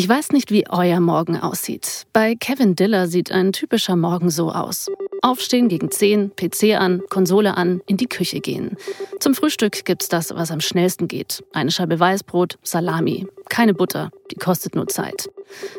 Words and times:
Ich 0.00 0.08
weiß 0.08 0.30
nicht, 0.30 0.50
wie 0.50 0.64
euer 0.66 0.98
Morgen 0.98 1.36
aussieht. 1.36 2.06
Bei 2.14 2.34
Kevin 2.34 2.74
Diller 2.74 3.06
sieht 3.06 3.30
ein 3.30 3.52
typischer 3.52 3.96
Morgen 3.96 4.30
so 4.30 4.50
aus. 4.50 4.90
Aufstehen 5.20 5.68
gegen 5.68 5.90
10, 5.90 6.32
PC 6.36 6.80
an, 6.80 7.02
Konsole 7.10 7.54
an, 7.58 7.82
in 7.84 7.98
die 7.98 8.06
Küche 8.06 8.40
gehen. 8.40 8.78
Zum 9.18 9.34
Frühstück 9.34 9.84
gibt's 9.84 10.08
das, 10.08 10.34
was 10.34 10.50
am 10.50 10.60
schnellsten 10.60 11.06
geht. 11.06 11.44
Eine 11.52 11.70
Scheibe 11.70 12.00
Weißbrot, 12.00 12.58
Salami. 12.62 13.26
Keine 13.50 13.74
Butter, 13.74 14.10
die 14.30 14.36
kostet 14.36 14.74
nur 14.74 14.86
Zeit. 14.86 15.28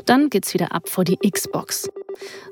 Dann 0.05 0.29
geht's 0.29 0.53
wieder 0.53 0.71
ab 0.71 0.87
vor 0.87 1.03
die 1.03 1.17
Xbox. 1.17 1.89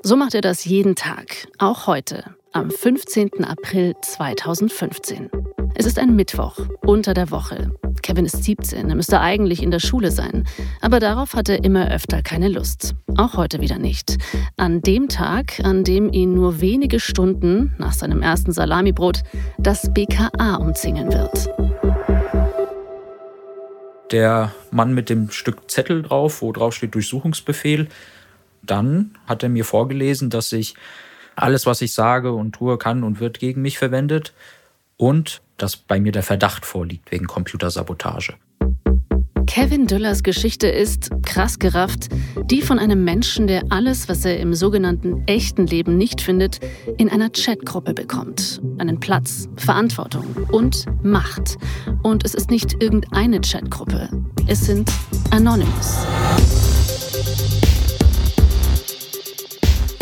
So 0.02 0.16
macht 0.16 0.34
er 0.34 0.40
das 0.40 0.64
jeden 0.64 0.96
Tag, 0.96 1.46
auch 1.58 1.86
heute, 1.86 2.34
am 2.50 2.72
15. 2.72 3.44
April 3.44 3.94
2015. 4.02 5.30
Es 5.76 5.86
ist 5.86 6.00
ein 6.00 6.16
Mittwoch, 6.16 6.58
unter 6.84 7.14
der 7.14 7.30
Woche. 7.30 7.70
Kevin 8.02 8.26
ist 8.26 8.44
17, 8.44 8.88
er 8.88 8.94
müsste 8.94 9.20
eigentlich 9.20 9.62
in 9.62 9.70
der 9.70 9.80
Schule 9.80 10.10
sein. 10.10 10.46
Aber 10.80 11.00
darauf 11.00 11.34
hat 11.34 11.48
er 11.48 11.64
immer 11.64 11.90
öfter 11.90 12.22
keine 12.22 12.48
Lust. 12.48 12.94
Auch 13.16 13.36
heute 13.36 13.60
wieder 13.60 13.78
nicht. 13.78 14.18
An 14.56 14.80
dem 14.82 15.08
Tag, 15.08 15.60
an 15.62 15.84
dem 15.84 16.12
ihn 16.12 16.34
nur 16.34 16.60
wenige 16.60 17.00
Stunden 17.00 17.74
nach 17.78 17.92
seinem 17.92 18.22
ersten 18.22 18.52
Salamibrot 18.52 19.22
das 19.58 19.92
BKA 19.92 20.56
umzingeln 20.56 21.12
wird. 21.12 21.48
Der 24.10 24.52
Mann 24.70 24.92
mit 24.94 25.08
dem 25.08 25.30
Stück 25.30 25.70
Zettel 25.70 26.02
drauf, 26.02 26.42
wo 26.42 26.52
drauf 26.52 26.74
steht 26.74 26.94
Durchsuchungsbefehl. 26.94 27.88
Dann 28.62 29.12
hat 29.26 29.42
er 29.42 29.48
mir 29.48 29.64
vorgelesen, 29.64 30.30
dass 30.30 30.48
sich 30.48 30.74
alles, 31.36 31.66
was 31.66 31.80
ich 31.80 31.92
sage 31.92 32.32
und 32.32 32.52
tue, 32.52 32.76
kann 32.78 33.04
und 33.04 33.20
wird 33.20 33.38
gegen 33.38 33.62
mich 33.62 33.78
verwendet. 33.78 34.32
Und 34.96 35.40
dass 35.62 35.76
bei 35.76 36.00
mir 36.00 36.12
der 36.12 36.22
Verdacht 36.22 36.64
vorliegt 36.64 37.10
wegen 37.10 37.26
Computersabotage. 37.26 38.34
Kevin 39.46 39.88
Düllers 39.88 40.22
Geschichte 40.22 40.68
ist, 40.68 41.10
krass 41.26 41.58
gerafft, 41.58 42.08
die 42.44 42.62
von 42.62 42.78
einem 42.78 43.02
Menschen, 43.02 43.48
der 43.48 43.64
alles, 43.70 44.08
was 44.08 44.24
er 44.24 44.38
im 44.38 44.54
sogenannten 44.54 45.24
echten 45.26 45.66
Leben 45.66 45.98
nicht 45.98 46.20
findet, 46.20 46.60
in 46.98 47.08
einer 47.08 47.30
Chatgruppe 47.30 47.92
bekommt. 47.92 48.60
Einen 48.78 49.00
Platz, 49.00 49.48
Verantwortung 49.56 50.24
und 50.52 50.86
Macht. 51.02 51.56
Und 52.04 52.24
es 52.24 52.34
ist 52.34 52.50
nicht 52.50 52.80
irgendeine 52.80 53.40
Chatgruppe. 53.40 54.08
Es 54.46 54.60
sind 54.66 54.88
Anonymous. 55.32 56.06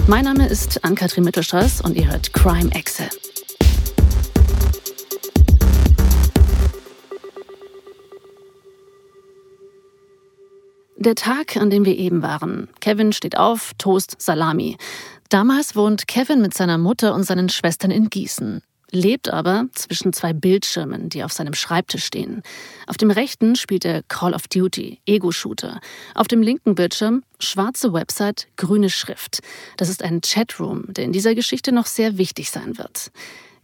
Mein 0.07 0.25
Name 0.25 0.47
ist 0.47 0.85
Ann-Kathrin 0.85 1.25
Mittelstraß 1.25 1.81
und 1.81 1.97
ihr 1.97 2.11
hört 2.11 2.35
Crime 2.35 2.71
Exe. 2.73 3.09
Der 11.01 11.15
Tag, 11.15 11.57
an 11.57 11.71
dem 11.71 11.85
wir 11.85 11.97
eben 11.97 12.23
waren. 12.23 12.69
Kevin 12.81 13.13
steht 13.13 13.39
auf, 13.39 13.71
Toast, 13.79 14.21
Salami. 14.21 14.77
Damals 15.29 15.77
wohnt 15.77 16.09
Kevin 16.09 16.43
mit 16.43 16.55
seiner 16.55 16.77
Mutter 16.77 17.15
und 17.15 17.23
seinen 17.23 17.49
Schwestern 17.49 17.93
in 17.93 18.11
Gießen, 18.11 18.63
lebt 18.91 19.29
aber 19.33 19.67
zwischen 19.75 20.13
zwei 20.13 20.33
Bildschirmen, 20.33 21.09
die 21.09 21.23
auf 21.23 21.33
seinem 21.33 21.55
Schreibtisch 21.55 22.05
stehen. 22.05 22.43
Auf 22.89 22.97
dem 22.97 23.13
rechten 23.13 23.55
spielt 23.55 23.85
er 23.85 24.03
Call 24.09 24.35
of 24.35 24.49
Duty, 24.49 25.01
Ego-Shooter. 25.07 25.79
Auf 26.17 26.27
dem 26.27 26.43
linken 26.43 26.75
Bildschirm 26.75 27.23
schwarze 27.39 27.93
Website, 27.93 28.49
grüne 28.57 28.91
Schrift. 28.91 29.39
Das 29.77 29.89
ist 29.89 30.03
ein 30.03 30.21
Chatroom, 30.21 30.93
der 30.93 31.05
in 31.05 31.13
dieser 31.13 31.37
Geschichte 31.37 31.71
noch 31.71 31.87
sehr 31.87 32.19
wichtig 32.19 32.51
sein 32.51 32.77
wird. 32.77 33.13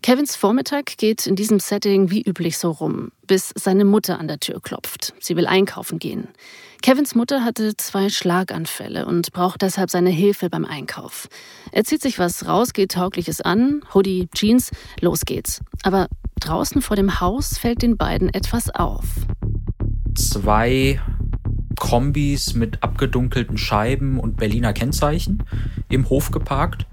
Kevins 0.05 0.37
Vormittag 0.37 0.99
geht 0.99 1.27
in 1.27 1.35
diesem 1.35 1.59
Setting 1.59 2.11
wie 2.11 2.23
üblich 2.23 2.59
so 2.59 2.71
rum, 2.71 3.11
bis 3.27 3.53
seine 3.57 3.87
Mutter 3.87 4.21
an 4.21 4.29
der 4.29 4.39
Tür 4.39 4.61
klopft. 4.61 5.15
Sie 5.19 5.35
will 5.35 5.47
einkaufen 5.47 5.99
gehen. 5.99 6.29
Kevins 6.85 7.15
Mutter 7.15 7.43
hatte 7.43 7.79
zwei 7.79 8.11
Schlaganfälle 8.11 9.07
und 9.07 9.33
braucht 9.33 9.63
deshalb 9.63 9.89
seine 9.89 10.11
Hilfe 10.11 10.51
beim 10.51 10.67
Einkauf. 10.67 11.29
Er 11.73 11.83
zieht 11.83 12.03
sich 12.03 12.19
was 12.19 12.47
rausgehtaugliches 12.47 13.41
an, 13.41 13.81
Hoodie, 13.95 14.29
Jeans, 14.35 14.71
los 15.01 15.23
geht's. 15.23 15.63
Aber 15.83 16.09
draußen 16.41 16.83
vor 16.83 16.97
dem 16.97 17.21
Haus 17.21 17.57
fällt 17.57 17.81
den 17.81 17.97
beiden 17.97 18.29
etwas 18.35 18.69
auf. 18.69 19.07
Zwei 20.15 21.01
Kombis 21.81 22.53
mit 22.53 22.83
abgedunkelten 22.83 23.57
Scheiben 23.57 24.21
und 24.21 24.37
Berliner 24.37 24.75
Kennzeichen 24.75 25.43
im 25.89 26.11
Hof 26.11 26.33
geparkt. 26.33 26.85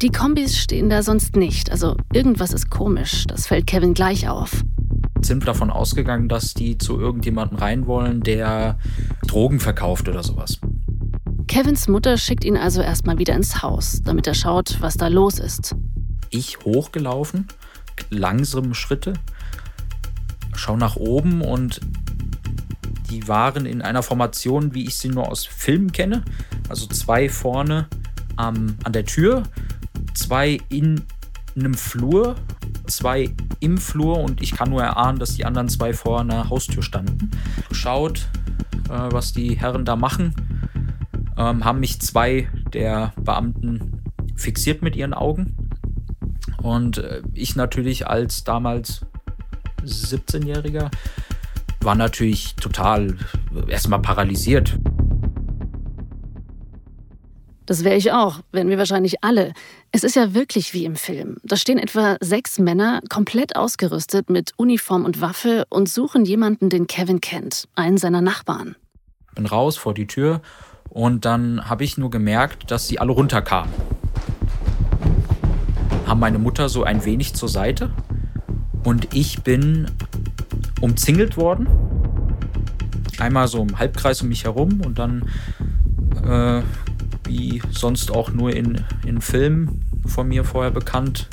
Die 0.00 0.08
Kombis 0.08 0.56
stehen 0.56 0.88
da 0.88 1.02
sonst 1.02 1.36
nicht, 1.36 1.70
also 1.70 1.94
irgendwas 2.10 2.54
ist 2.54 2.70
komisch, 2.70 3.26
das 3.26 3.46
fällt 3.46 3.66
Kevin 3.66 3.92
gleich 3.92 4.30
auf. 4.30 4.62
Sind 5.26 5.46
davon 5.48 5.70
ausgegangen, 5.70 6.28
dass 6.28 6.54
die 6.54 6.78
zu 6.78 7.00
irgendjemandem 7.00 7.58
rein 7.58 7.86
wollen, 7.86 8.20
der 8.20 8.78
Drogen 9.26 9.58
verkauft 9.58 10.08
oder 10.08 10.22
sowas. 10.22 10.60
Kevins 11.48 11.88
Mutter 11.88 12.16
schickt 12.16 12.44
ihn 12.44 12.56
also 12.56 12.80
erstmal 12.80 13.18
wieder 13.18 13.34
ins 13.34 13.60
Haus, 13.62 14.02
damit 14.04 14.28
er 14.28 14.34
schaut, 14.34 14.76
was 14.80 14.96
da 14.96 15.08
los 15.08 15.40
ist. 15.40 15.74
Ich 16.30 16.58
hochgelaufen, 16.64 17.48
langsame 18.10 18.74
Schritte, 18.76 19.14
schau 20.54 20.76
nach 20.76 20.94
oben 20.94 21.42
und 21.42 21.80
die 23.10 23.26
waren 23.26 23.66
in 23.66 23.82
einer 23.82 24.04
Formation, 24.04 24.74
wie 24.74 24.84
ich 24.84 24.96
sie 24.96 25.08
nur 25.08 25.28
aus 25.28 25.44
Filmen 25.44 25.90
kenne. 25.90 26.24
Also 26.68 26.86
zwei 26.86 27.28
vorne 27.28 27.88
ähm, 28.38 28.76
an 28.84 28.92
der 28.92 29.04
Tür 29.04 29.42
zwei 30.14 30.58
in 30.68 31.02
einem 31.54 31.74
Flur, 31.74 32.36
zwei 32.86 33.30
im 33.60 33.78
Flur 33.78 34.18
und 34.18 34.42
ich 34.42 34.52
kann 34.52 34.70
nur 34.70 34.82
erahnen, 34.82 35.18
dass 35.18 35.34
die 35.34 35.44
anderen 35.44 35.68
zwei 35.68 35.92
vor 35.92 36.20
einer 36.20 36.50
Haustür 36.50 36.82
standen. 36.82 37.30
Schaut, 37.70 38.28
äh, 38.88 39.12
was 39.12 39.32
die 39.32 39.58
Herren 39.58 39.84
da 39.84 39.96
machen. 39.96 40.34
Ähm, 41.36 41.64
haben 41.64 41.80
mich 41.80 42.00
zwei 42.00 42.48
der 42.72 43.12
Beamten 43.16 44.02
fixiert 44.36 44.82
mit 44.82 44.96
ihren 44.96 45.14
Augen. 45.14 45.56
Und 46.62 46.98
äh, 46.98 47.22
ich 47.34 47.56
natürlich 47.56 48.06
als 48.06 48.44
damals 48.44 49.02
17-Jähriger 49.84 50.90
war 51.80 51.94
natürlich 51.94 52.56
total 52.56 53.16
erstmal 53.68 54.02
paralysiert. 54.02 54.78
Das 57.66 57.82
wäre 57.82 57.96
ich 57.96 58.12
auch, 58.12 58.40
wären 58.52 58.68
wir 58.68 58.78
wahrscheinlich 58.78 59.24
alle. 59.24 59.52
Es 59.90 60.04
ist 60.04 60.14
ja 60.14 60.34
wirklich 60.34 60.72
wie 60.72 60.84
im 60.84 60.94
Film. 60.94 61.38
Da 61.42 61.56
stehen 61.56 61.78
etwa 61.78 62.16
sechs 62.20 62.60
Männer, 62.60 63.00
komplett 63.08 63.56
ausgerüstet 63.56 64.30
mit 64.30 64.52
Uniform 64.56 65.04
und 65.04 65.20
Waffe 65.20 65.64
und 65.68 65.88
suchen 65.88 66.24
jemanden, 66.24 66.70
den 66.70 66.86
Kevin 66.86 67.20
kennt, 67.20 67.66
einen 67.74 67.98
seiner 67.98 68.20
Nachbarn. 68.20 68.76
Bin 69.34 69.46
raus 69.46 69.76
vor 69.76 69.94
die 69.94 70.06
Tür 70.06 70.42
und 70.90 71.24
dann 71.24 71.68
habe 71.68 71.82
ich 71.82 71.98
nur 71.98 72.10
gemerkt, 72.10 72.70
dass 72.70 72.86
sie 72.86 73.00
alle 73.00 73.10
runterkamen. 73.10 73.74
Haben 76.06 76.20
meine 76.20 76.38
Mutter 76.38 76.68
so 76.68 76.84
ein 76.84 77.04
wenig 77.04 77.34
zur 77.34 77.48
Seite 77.48 77.90
und 78.84 79.12
ich 79.12 79.42
bin 79.42 79.90
umzingelt 80.80 81.36
worden. 81.36 81.66
Einmal 83.18 83.48
so 83.48 83.60
im 83.60 83.76
Halbkreis 83.76 84.22
um 84.22 84.28
mich 84.28 84.44
herum 84.44 84.82
und 84.82 85.00
dann 85.00 85.28
äh, 86.24 86.62
wie 87.26 87.62
sonst 87.70 88.10
auch 88.10 88.32
nur 88.32 88.54
in, 88.54 88.84
in 89.06 89.20
Filmen 89.20 89.84
von 90.06 90.28
mir 90.28 90.44
vorher 90.44 90.70
bekannt. 90.70 91.28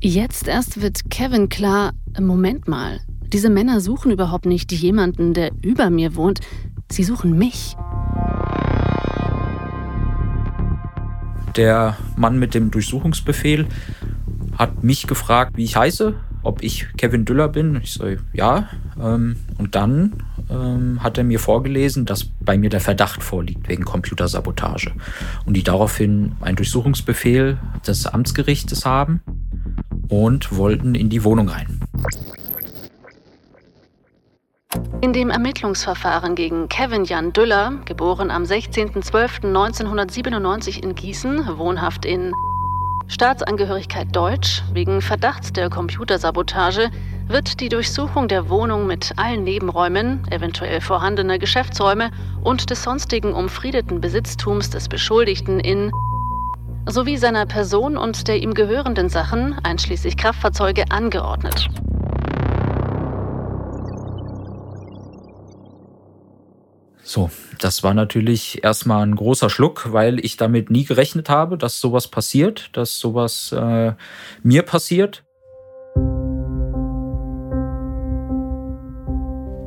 Jetzt 0.00 0.48
erst 0.48 0.82
wird 0.82 1.10
Kevin 1.10 1.48
klar, 1.48 1.92
Moment 2.20 2.66
mal, 2.68 3.00
diese 3.32 3.50
Männer 3.50 3.80
suchen 3.80 4.10
überhaupt 4.10 4.46
nicht 4.46 4.72
jemanden, 4.72 5.32
der 5.32 5.52
über 5.62 5.90
mir 5.90 6.16
wohnt, 6.16 6.40
sie 6.90 7.04
suchen 7.04 7.38
mich. 7.38 7.76
Der 11.56 11.96
Mann 12.16 12.38
mit 12.38 12.54
dem 12.54 12.70
Durchsuchungsbefehl 12.70 13.66
hat 14.58 14.82
mich 14.82 15.06
gefragt, 15.06 15.56
wie 15.56 15.64
ich 15.64 15.76
heiße, 15.76 16.14
ob 16.42 16.62
ich 16.62 16.86
Kevin 16.96 17.24
Düller 17.24 17.48
bin. 17.48 17.80
Ich 17.82 17.94
sage, 17.94 18.20
ja. 18.32 18.68
Ähm, 19.00 19.36
und 19.58 19.74
dann 19.74 20.12
ähm, 20.50 21.02
hat 21.02 21.18
er 21.18 21.24
mir 21.24 21.38
vorgelesen, 21.38 22.04
dass 22.04 22.24
bei 22.24 22.58
mir 22.58 22.70
der 22.70 22.80
Verdacht 22.80 23.22
vorliegt 23.22 23.68
wegen 23.68 23.84
Computersabotage. 23.84 24.92
Und 25.46 25.56
die 25.56 25.62
daraufhin 25.62 26.32
einen 26.40 26.56
Durchsuchungsbefehl 26.56 27.58
des 27.86 28.06
Amtsgerichtes 28.06 28.84
haben 28.84 29.22
und 30.08 30.56
wollten 30.56 30.94
in 30.94 31.08
die 31.08 31.24
Wohnung 31.24 31.48
rein. 31.48 31.80
In 35.02 35.12
dem 35.12 35.30
Ermittlungsverfahren 35.30 36.34
gegen 36.34 36.68
Kevin 36.68 37.04
Jan 37.04 37.32
Düller, 37.32 37.80
geboren 37.84 38.30
am 38.30 38.44
16.12.1997 38.44 40.82
in 40.82 40.94
Gießen, 40.94 41.58
wohnhaft 41.58 42.04
in 42.04 42.32
Staatsangehörigkeit 43.12 44.08
Deutsch, 44.16 44.62
wegen 44.72 45.02
Verdachts 45.02 45.52
der 45.52 45.68
Computersabotage, 45.68 46.90
wird 47.28 47.60
die 47.60 47.68
Durchsuchung 47.68 48.26
der 48.26 48.48
Wohnung 48.48 48.86
mit 48.86 49.12
allen 49.16 49.44
Nebenräumen, 49.44 50.26
eventuell 50.30 50.80
vorhandener 50.80 51.38
Geschäftsräume 51.38 52.10
und 52.42 52.70
des 52.70 52.82
sonstigen 52.82 53.34
umfriedeten 53.34 54.00
Besitztums 54.00 54.70
des 54.70 54.88
Beschuldigten 54.88 55.60
in 55.60 55.92
sowie 56.88 57.18
seiner 57.18 57.44
Person 57.44 57.98
und 57.98 58.28
der 58.28 58.42
ihm 58.42 58.54
gehörenden 58.54 59.10
Sachen, 59.10 59.58
einschließlich 59.62 60.16
Kraftfahrzeuge, 60.16 60.90
angeordnet. 60.90 61.68
So, 67.12 67.30
das 67.58 67.82
war 67.82 67.92
natürlich 67.92 68.64
erstmal 68.64 69.04
ein 69.04 69.16
großer 69.16 69.50
Schluck, 69.50 69.92
weil 69.92 70.18
ich 70.24 70.38
damit 70.38 70.70
nie 70.70 70.86
gerechnet 70.86 71.28
habe, 71.28 71.58
dass 71.58 71.78
sowas 71.78 72.08
passiert, 72.08 72.70
dass 72.72 72.98
sowas 72.98 73.52
äh, 73.52 73.92
mir 74.42 74.62
passiert. 74.62 75.22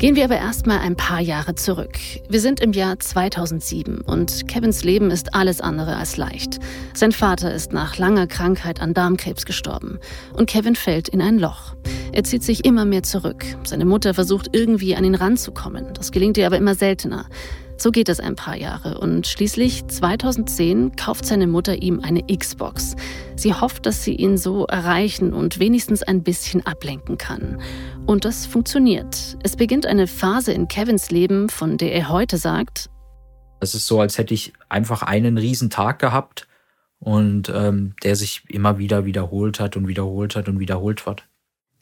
Gehen 0.06 0.16
wir 0.16 0.26
aber 0.26 0.38
erstmal 0.38 0.82
ein 0.82 0.96
paar 0.96 1.20
Jahre 1.20 1.56
zurück. 1.56 1.98
Wir 2.30 2.40
sind 2.40 2.60
im 2.60 2.74
Jahr 2.74 3.00
2007 3.00 4.02
und 4.02 4.48
Kevins 4.48 4.84
Leben 4.84 5.10
ist 5.10 5.34
alles 5.34 5.62
andere 5.62 5.96
als 5.96 6.16
leicht. 6.16 6.60
Sein 6.94 7.12
Vater 7.12 7.52
ist 7.52 7.74
nach 7.74 7.98
langer 7.98 8.28
Krankheit 8.28 8.84
an 8.84 8.94
Darmkrebs 8.94 9.48
gestorben 9.48 9.98
und 10.34 10.48
Kevin 10.48 10.76
fällt 10.76 11.10
in 11.10 11.24
ein 11.24 11.40
Loch. 11.40 11.74
Er 12.12 12.24
zieht 12.24 12.44
sich 12.44 12.66
immer 12.66 12.86
mehr 12.86 13.02
zurück. 13.02 13.46
Seine 13.64 13.86
Mutter 13.86 14.14
versucht 14.14 14.50
irgendwie 14.52 14.96
an 14.96 15.06
ihn 15.06 15.16
ranzukommen. 15.16 15.96
Das 15.96 16.12
gelingt 16.12 16.38
ihr 16.38 16.46
aber 16.46 16.58
immer 16.58 16.76
seltener. 16.76 17.26
So 17.78 17.92
geht 17.92 18.10
es 18.10 18.20
ein 18.20 18.36
paar 18.36 18.56
Jahre 18.56 19.00
und 19.00 19.28
schließlich 19.28 19.88
2010 19.88 20.96
kauft 20.96 21.26
seine 21.26 21.48
Mutter 21.48 21.82
ihm 21.82 22.00
eine 22.00 22.24
Xbox. 22.24 22.96
Sie 23.36 23.54
hofft, 23.54 23.86
dass 23.86 24.04
sie 24.04 24.16
ihn 24.16 24.38
so 24.38 24.66
erreichen 24.66 25.34
und 25.34 25.60
wenigstens 25.60 26.02
ein 26.02 26.24
bisschen 26.24 26.66
ablenken 26.66 27.18
kann. 27.18 27.62
Und 28.06 28.24
das 28.24 28.46
funktioniert. 28.46 29.38
Es 29.44 29.58
beginnt 29.58 29.86
eine 29.86 30.08
Phase 30.08 30.54
in 30.54 30.68
Kevins 30.68 31.12
Leben, 31.12 31.50
von 31.50 31.78
der 31.78 31.94
er 31.94 32.10
heute 32.10 32.38
sagt, 32.38 32.90
es 33.60 33.74
ist 33.74 33.88
so, 33.88 34.00
als 34.00 34.18
hätte 34.18 34.34
ich 34.34 34.54
einfach 34.70 35.02
einen 35.02 35.38
riesen 35.38 35.70
Tag 35.70 36.00
gehabt 36.00 36.48
und 37.00 37.50
ähm, 37.50 37.96
der 38.04 38.16
sich 38.16 38.44
immer 38.48 38.78
wieder 38.78 39.06
wiederholt 39.06 39.60
hat 39.60 39.76
und 39.76 39.88
wiederholt 39.88 40.36
hat 40.36 40.48
und 40.48 40.60
wiederholt 40.60 41.06
wird. 41.06 41.26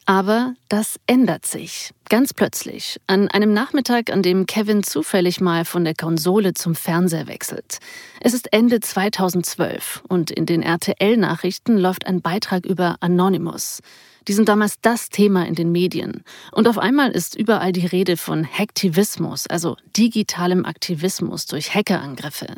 Aber 0.06 0.54
das 0.68 1.00
ändert 1.06 1.46
sich. 1.46 1.92
Ganz 2.10 2.34
plötzlich. 2.34 3.00
An 3.06 3.28
einem 3.28 3.54
Nachmittag, 3.54 4.10
an 4.10 4.22
dem 4.22 4.46
Kevin 4.46 4.82
zufällig 4.82 5.40
mal 5.40 5.64
von 5.64 5.84
der 5.84 5.94
Konsole 5.94 6.52
zum 6.52 6.74
Fernseher 6.74 7.26
wechselt. 7.26 7.78
Es 8.20 8.34
ist 8.34 8.52
Ende 8.52 8.80
2012 8.80 10.02
und 10.08 10.30
in 10.30 10.44
den 10.44 10.62
RTL-Nachrichten 10.62 11.78
läuft 11.78 12.06
ein 12.06 12.20
Beitrag 12.20 12.66
über 12.66 12.96
Anonymous. 13.00 13.80
Die 14.28 14.34
sind 14.34 14.48
damals 14.48 14.80
das 14.80 15.08
Thema 15.08 15.46
in 15.46 15.54
den 15.54 15.72
Medien. 15.72 16.22
Und 16.52 16.68
auf 16.68 16.78
einmal 16.78 17.10
ist 17.10 17.34
überall 17.34 17.72
die 17.72 17.86
Rede 17.86 18.16
von 18.16 18.46
Hacktivismus, 18.46 19.46
also 19.46 19.76
digitalem 19.96 20.64
Aktivismus 20.66 21.46
durch 21.46 21.74
Hackerangriffe. 21.74 22.48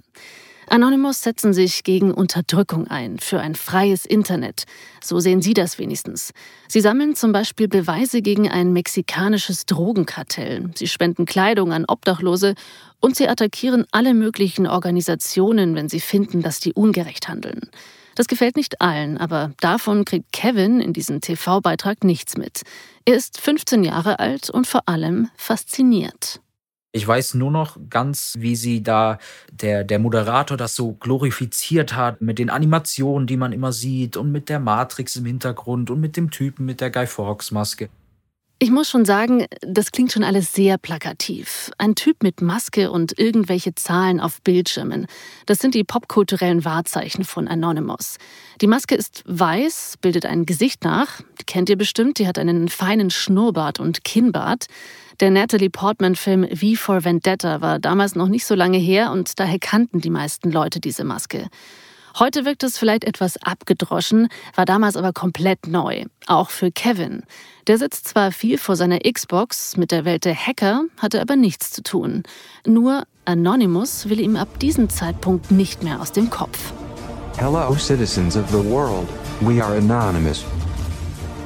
Anonymous 0.68 1.22
setzen 1.22 1.52
sich 1.52 1.84
gegen 1.84 2.12
Unterdrückung 2.12 2.88
ein, 2.88 3.18
für 3.18 3.40
ein 3.40 3.54
freies 3.54 4.04
Internet. 4.04 4.64
So 5.02 5.20
sehen 5.20 5.40
sie 5.40 5.54
das 5.54 5.78
wenigstens. 5.78 6.32
Sie 6.68 6.80
sammeln 6.80 7.14
zum 7.14 7.32
Beispiel 7.32 7.68
Beweise 7.68 8.20
gegen 8.20 8.50
ein 8.50 8.72
mexikanisches 8.72 9.66
Drogenkartell. 9.66 10.70
Sie 10.74 10.88
spenden 10.88 11.24
Kleidung 11.24 11.72
an 11.72 11.84
Obdachlose 11.86 12.54
und 13.00 13.16
sie 13.16 13.28
attackieren 13.28 13.86
alle 13.92 14.12
möglichen 14.12 14.66
Organisationen, 14.66 15.76
wenn 15.76 15.88
sie 15.88 16.00
finden, 16.00 16.42
dass 16.42 16.58
die 16.58 16.72
ungerecht 16.72 17.28
handeln. 17.28 17.70
Das 18.16 18.26
gefällt 18.28 18.56
nicht 18.56 18.80
allen, 18.80 19.18
aber 19.18 19.52
davon 19.60 20.06
kriegt 20.06 20.32
Kevin 20.32 20.80
in 20.80 20.94
diesem 20.94 21.20
TV-Beitrag 21.20 22.02
nichts 22.02 22.36
mit. 22.36 22.62
Er 23.04 23.14
ist 23.14 23.40
15 23.40 23.84
Jahre 23.84 24.18
alt 24.18 24.50
und 24.50 24.66
vor 24.66 24.88
allem 24.88 25.28
fasziniert. 25.36 26.40
Ich 26.96 27.06
weiß 27.06 27.34
nur 27.34 27.50
noch 27.50 27.76
ganz, 27.90 28.32
wie 28.38 28.56
sie 28.56 28.82
da, 28.82 29.18
der, 29.52 29.84
der 29.84 29.98
Moderator 29.98 30.56
das 30.56 30.74
so 30.74 30.92
glorifiziert 30.92 31.94
hat, 31.94 32.22
mit 32.22 32.38
den 32.38 32.48
Animationen, 32.48 33.26
die 33.26 33.36
man 33.36 33.52
immer 33.52 33.70
sieht 33.70 34.16
und 34.16 34.32
mit 34.32 34.48
der 34.48 34.60
Matrix 34.60 35.14
im 35.16 35.26
Hintergrund 35.26 35.90
und 35.90 36.00
mit 36.00 36.16
dem 36.16 36.30
Typen 36.30 36.64
mit 36.64 36.80
der 36.80 36.90
Guy 36.90 37.06
Fawkes 37.06 37.50
Maske. 37.50 37.90
Ich 38.58 38.70
muss 38.70 38.88
schon 38.88 39.04
sagen, 39.04 39.44
das 39.60 39.92
klingt 39.92 40.12
schon 40.12 40.24
alles 40.24 40.54
sehr 40.54 40.78
plakativ. 40.78 41.70
Ein 41.76 41.94
Typ 41.94 42.22
mit 42.22 42.40
Maske 42.40 42.90
und 42.90 43.18
irgendwelche 43.18 43.74
Zahlen 43.74 44.18
auf 44.18 44.40
Bildschirmen. 44.40 45.06
Das 45.44 45.58
sind 45.58 45.74
die 45.74 45.84
popkulturellen 45.84 46.64
Wahrzeichen 46.64 47.24
von 47.24 47.46
Anonymous. 47.46 48.16
Die 48.62 48.66
Maske 48.66 48.94
ist 48.94 49.22
weiß, 49.26 49.96
bildet 50.00 50.24
ein 50.24 50.46
Gesicht 50.46 50.84
nach. 50.84 51.20
Die 51.38 51.44
kennt 51.44 51.68
ihr 51.68 51.76
bestimmt, 51.76 52.18
die 52.18 52.26
hat 52.26 52.38
einen 52.38 52.68
feinen 52.68 53.10
Schnurrbart 53.10 53.80
und 53.80 54.04
Kinnbart. 54.04 54.68
Der 55.20 55.30
Natalie 55.30 55.70
Portman-Film 55.70 56.46
V 56.54 56.74
for 56.76 57.04
Vendetta 57.04 57.62
war 57.62 57.78
damals 57.78 58.16
noch 58.16 58.28
nicht 58.28 58.44
so 58.44 58.54
lange 58.54 58.76
her 58.76 59.12
und 59.12 59.38
daher 59.40 59.58
kannten 59.58 60.02
die 60.02 60.10
meisten 60.10 60.52
Leute 60.52 60.78
diese 60.78 61.04
Maske. 61.04 61.48
Heute 62.18 62.44
wirkt 62.44 62.62
es 62.62 62.76
vielleicht 62.76 63.04
etwas 63.04 63.38
abgedroschen, 63.42 64.28
war 64.54 64.66
damals 64.66 64.94
aber 64.94 65.14
komplett 65.14 65.68
neu, 65.68 66.04
auch 66.26 66.50
für 66.50 66.70
Kevin. 66.70 67.22
Der 67.66 67.78
sitzt 67.78 68.08
zwar 68.08 68.30
viel 68.30 68.58
vor 68.58 68.76
seiner 68.76 68.98
Xbox, 69.00 69.78
mit 69.78 69.90
der 69.90 70.04
Welt 70.04 70.26
der 70.26 70.34
Hacker 70.34 70.84
hatte 70.98 71.22
aber 71.22 71.36
nichts 71.36 71.72
zu 71.72 71.82
tun. 71.82 72.22
Nur 72.66 73.04
Anonymous 73.24 74.10
will 74.10 74.20
ihm 74.20 74.36
ab 74.36 74.58
diesem 74.60 74.90
Zeitpunkt 74.90 75.50
nicht 75.50 75.82
mehr 75.82 76.00
aus 76.00 76.12
dem 76.12 76.28
Kopf. 76.28 76.72
Hello 77.38 77.74
citizens 77.74 78.36
of 78.36 78.50
the 78.50 78.62
world, 78.70 79.08
we 79.40 79.64
are 79.64 79.76
Anonymous. 79.76 80.44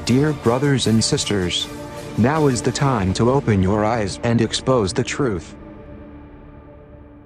Dear 0.07 0.33
brothers 0.43 0.89
and 0.89 1.03
sisters, 1.05 1.69
Now 2.21 2.49
is 2.49 2.61
the 2.63 2.71
time 2.71 3.15
to 3.15 3.31
open 3.31 3.67
your 3.67 3.83
eyes 3.83 4.21
and 4.25 4.43
expose 4.43 4.93
the 4.95 5.03
truth. 5.03 5.57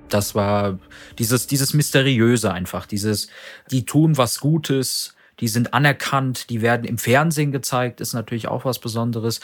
Das 0.08 0.36
war 0.36 0.78
dieses, 1.18 1.48
dieses 1.48 1.74
Mysteriöse 1.74 2.52
einfach, 2.52 2.86
dieses, 2.86 3.26
die 3.72 3.84
tun 3.84 4.16
was 4.16 4.38
Gutes, 4.38 5.16
die 5.40 5.48
sind 5.48 5.74
anerkannt, 5.74 6.48
die 6.48 6.62
werden 6.62 6.84
im 6.84 6.98
Fernsehen 6.98 7.50
gezeigt, 7.50 8.00
ist 8.00 8.12
natürlich 8.12 8.46
auch 8.46 8.64
was 8.64 8.78
Besonderes. 8.78 9.40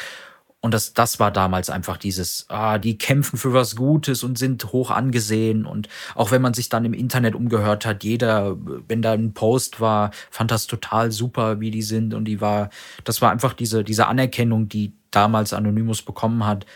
Und 0.62 0.74
das, 0.74 0.92
das 0.92 1.18
war 1.18 1.30
damals 1.30 1.70
einfach 1.70 1.96
dieses, 1.96 2.44
ah, 2.48 2.78
die 2.78 2.98
kämpfen 2.98 3.38
für 3.38 3.54
was 3.54 3.76
Gutes 3.76 4.22
und 4.22 4.36
sind 4.36 4.72
hoch 4.72 4.90
angesehen. 4.90 5.64
Und 5.64 5.88
auch 6.14 6.30
wenn 6.32 6.42
man 6.42 6.52
sich 6.52 6.68
dann 6.68 6.84
im 6.84 6.92
Internet 6.92 7.34
umgehört 7.34 7.86
hat, 7.86 8.04
jeder, 8.04 8.56
wenn 8.86 9.00
da 9.00 9.12
ein 9.12 9.32
Post 9.32 9.80
war, 9.80 10.10
fand 10.30 10.50
das 10.50 10.66
total 10.66 11.12
super, 11.12 11.60
wie 11.60 11.70
die 11.70 11.82
sind. 11.82 12.12
Und 12.12 12.26
die 12.26 12.42
war, 12.42 12.68
das 13.04 13.22
war 13.22 13.30
einfach 13.30 13.54
diese, 13.54 13.84
diese 13.84 14.06
Anerkennung, 14.06 14.68
die 14.68 14.92
damals 15.10 15.54
Anonymous 15.54 16.02
bekommen 16.02 16.44
hat, 16.44 16.66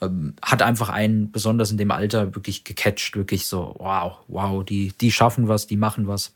ähm, 0.00 0.34
hat 0.40 0.62
einfach 0.62 0.88
einen, 0.88 1.32
besonders 1.32 1.72
in 1.72 1.78
dem 1.78 1.90
Alter, 1.90 2.36
wirklich 2.36 2.62
gecatcht, 2.62 3.16
wirklich 3.16 3.46
so, 3.46 3.74
wow, 3.78 4.18
wow, 4.28 4.64
die, 4.64 4.92
die 5.00 5.10
schaffen 5.10 5.48
was, 5.48 5.66
die 5.66 5.76
machen 5.76 6.06
was. 6.06 6.32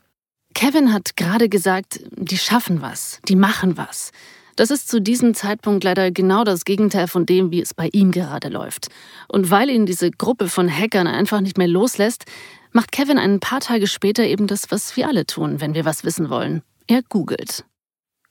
Kevin 0.53 0.91
hat 0.91 1.15
gerade 1.15 1.47
gesagt, 1.47 2.01
die 2.11 2.37
schaffen 2.37 2.81
was, 2.81 3.21
die 3.27 3.35
machen 3.35 3.77
was. 3.77 4.11
Das 4.59 4.71
ist 4.71 4.89
zu 4.89 4.99
diesem 4.99 5.35
Zeitpunkt 5.35 5.85
leider 5.85 6.11
genau 6.11 6.43
das 6.43 6.65
Gegenteil 6.65 7.07
von 7.07 7.25
dem, 7.25 7.49
wie 7.49 7.61
es 7.61 7.73
bei 7.73 7.87
ihm 7.93 8.11
gerade 8.11 8.49
läuft. 8.49 8.89
Und 9.29 9.49
weil 9.51 9.69
ihn 9.69 9.85
diese 9.85 10.11
Gruppe 10.11 10.49
von 10.49 10.69
Hackern 10.69 11.07
einfach 11.07 11.39
nicht 11.39 11.57
mehr 11.57 11.69
loslässt, 11.69 12.25
macht 12.73 12.91
Kevin 12.91 13.17
ein 13.17 13.39
paar 13.39 13.61
Tage 13.61 13.87
später 13.87 14.25
eben 14.25 14.47
das, 14.47 14.69
was 14.69 14.97
wir 14.97 15.07
alle 15.07 15.25
tun, 15.25 15.61
wenn 15.61 15.75
wir 15.75 15.85
was 15.85 16.03
wissen 16.03 16.29
wollen. 16.29 16.61
Er 16.87 17.03
googelt. 17.03 17.63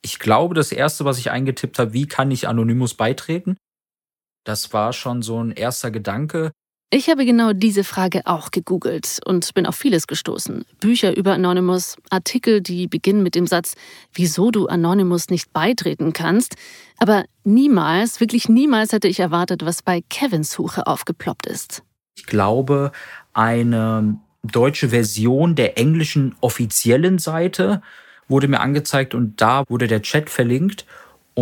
Ich 0.03 0.19
glaube, 0.19 0.53
das 0.53 0.71
erste, 0.71 1.03
was 1.03 1.17
ich 1.17 1.31
eingetippt 1.31 1.79
habe, 1.79 1.93
wie 1.93 2.05
kann 2.05 2.29
ich 2.29 2.47
Anonymous 2.47 2.93
beitreten? 2.93 3.57
Das 4.43 4.71
war 4.71 4.93
schon 4.93 5.23
so 5.23 5.43
ein 5.43 5.49
erster 5.49 5.89
Gedanke. 5.89 6.51
Ich 6.91 7.07
habe 7.07 7.23
genau 7.23 7.53
diese 7.53 7.83
Frage 7.83 8.21
auch 8.25 8.49
gegoogelt 8.49 9.19
und 9.23 9.53
bin 9.53 9.67
auf 9.67 9.75
vieles 9.75 10.07
gestoßen. 10.07 10.65
Bücher 10.79 11.15
über 11.15 11.33
Anonymous, 11.33 11.97
Artikel, 12.09 12.61
die 12.61 12.87
beginnen 12.87 13.21
mit 13.21 13.35
dem 13.35 13.45
Satz, 13.45 13.75
wieso 14.11 14.49
du 14.49 14.65
Anonymous 14.65 15.29
nicht 15.29 15.53
beitreten 15.53 16.13
kannst. 16.13 16.55
Aber 16.97 17.25
niemals, 17.43 18.19
wirklich 18.19 18.49
niemals 18.49 18.91
hätte 18.91 19.07
ich 19.07 19.19
erwartet, 19.19 19.63
was 19.63 19.83
bei 19.83 20.01
Kevins 20.09 20.51
Suche 20.51 20.87
aufgeploppt 20.87 21.45
ist. 21.45 21.83
Ich 22.15 22.25
glaube, 22.25 22.91
eine 23.33 24.17
deutsche 24.41 24.89
Version 24.89 25.53
der 25.53 25.77
englischen 25.77 26.35
offiziellen 26.41 27.19
Seite 27.19 27.83
wurde 28.27 28.47
mir 28.47 28.61
angezeigt 28.61 29.13
und 29.13 29.39
da 29.41 29.63
wurde 29.67 29.87
der 29.87 30.01
Chat 30.01 30.31
verlinkt 30.31 30.87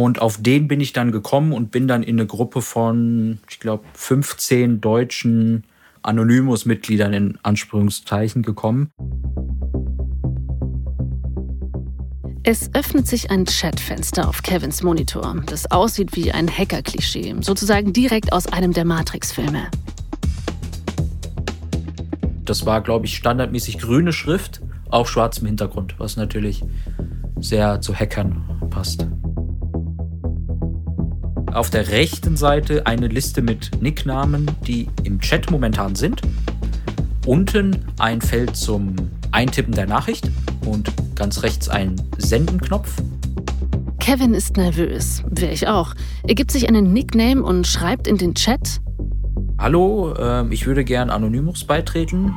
und 0.04 0.22
auf 0.22 0.38
den 0.40 0.68
bin 0.68 0.80
ich 0.80 0.94
dann 0.94 1.12
gekommen 1.12 1.52
und 1.52 1.72
bin 1.72 1.88
dann 1.88 2.04
in 2.04 2.20
eine 2.20 2.28
Gruppe 2.28 2.62
von, 2.62 3.40
ich 3.50 3.60
glaube, 3.60 3.84
15 3.96 4.80
deutschen 4.80 5.64
Anonymous-Mitgliedern 6.04 7.14
in 7.14 7.40
Anspruchszeichen 7.42 8.44
gekommen. 8.44 8.92
Es 12.44 12.70
öffnet 12.76 13.08
sich 13.08 13.32
ein 13.32 13.46
Chatfenster 13.46 14.30
auf 14.30 14.44
Kevins 14.44 14.84
Monitor, 14.84 15.42
das 15.48 15.72
aussieht 15.72 16.16
wie 16.16 16.32
ein 16.32 16.48
Hacker-Klischee, 16.48 17.34
sozusagen 17.40 17.92
direkt 17.92 18.34
aus 18.34 18.46
einem 18.46 18.74
der 18.74 18.86
Matrix-Filme. 18.86 19.64
Das 22.46 22.68
war, 22.68 22.82
glaube 22.82 23.08
ich, 23.08 23.18
standardmäßig 23.18 23.80
grüne 23.80 24.14
Schrift 24.14 24.62
auf 24.92 25.10
schwarzem 25.10 25.48
Hintergrund, 25.48 25.96
was 25.98 26.18
natürlich 26.18 26.64
sehr 27.40 27.82
zu 27.82 27.96
Hackern 27.96 28.70
passt. 28.70 29.08
Auf 31.58 31.72
der 31.72 31.88
rechten 31.88 32.38
Seite 32.38 32.86
eine 32.86 33.08
Liste 33.08 33.42
mit 33.42 33.82
Nicknamen, 33.82 34.46
die 34.68 34.88
im 35.04 35.20
Chat 35.20 35.50
momentan 35.50 35.96
sind. 35.96 36.22
Unten 37.26 37.84
ein 37.98 38.22
Feld 38.22 38.56
zum 38.56 38.96
Eintippen 39.32 39.74
der 39.74 39.88
Nachricht 39.88 40.30
und 40.68 40.94
ganz 41.16 41.42
rechts 41.42 41.68
ein 41.68 41.96
Senden-Knopf. 42.20 43.02
Kevin 43.98 44.36
ist 44.36 44.56
nervös, 44.56 45.24
wäre 45.32 45.52
ich 45.52 45.68
auch. 45.68 45.96
Er 46.28 46.36
gibt 46.36 46.52
sich 46.52 46.68
einen 46.68 46.94
Nickname 46.94 47.42
und 47.42 47.66
schreibt 47.66 48.06
in 48.06 48.20
den 48.20 48.36
Chat. 48.36 48.80
Hallo, 49.58 50.14
äh, 50.14 50.46
ich 50.54 50.68
würde 50.68 50.86
gern 50.86 51.10
Anonymous 51.10 51.64
beitreten. 51.64 52.36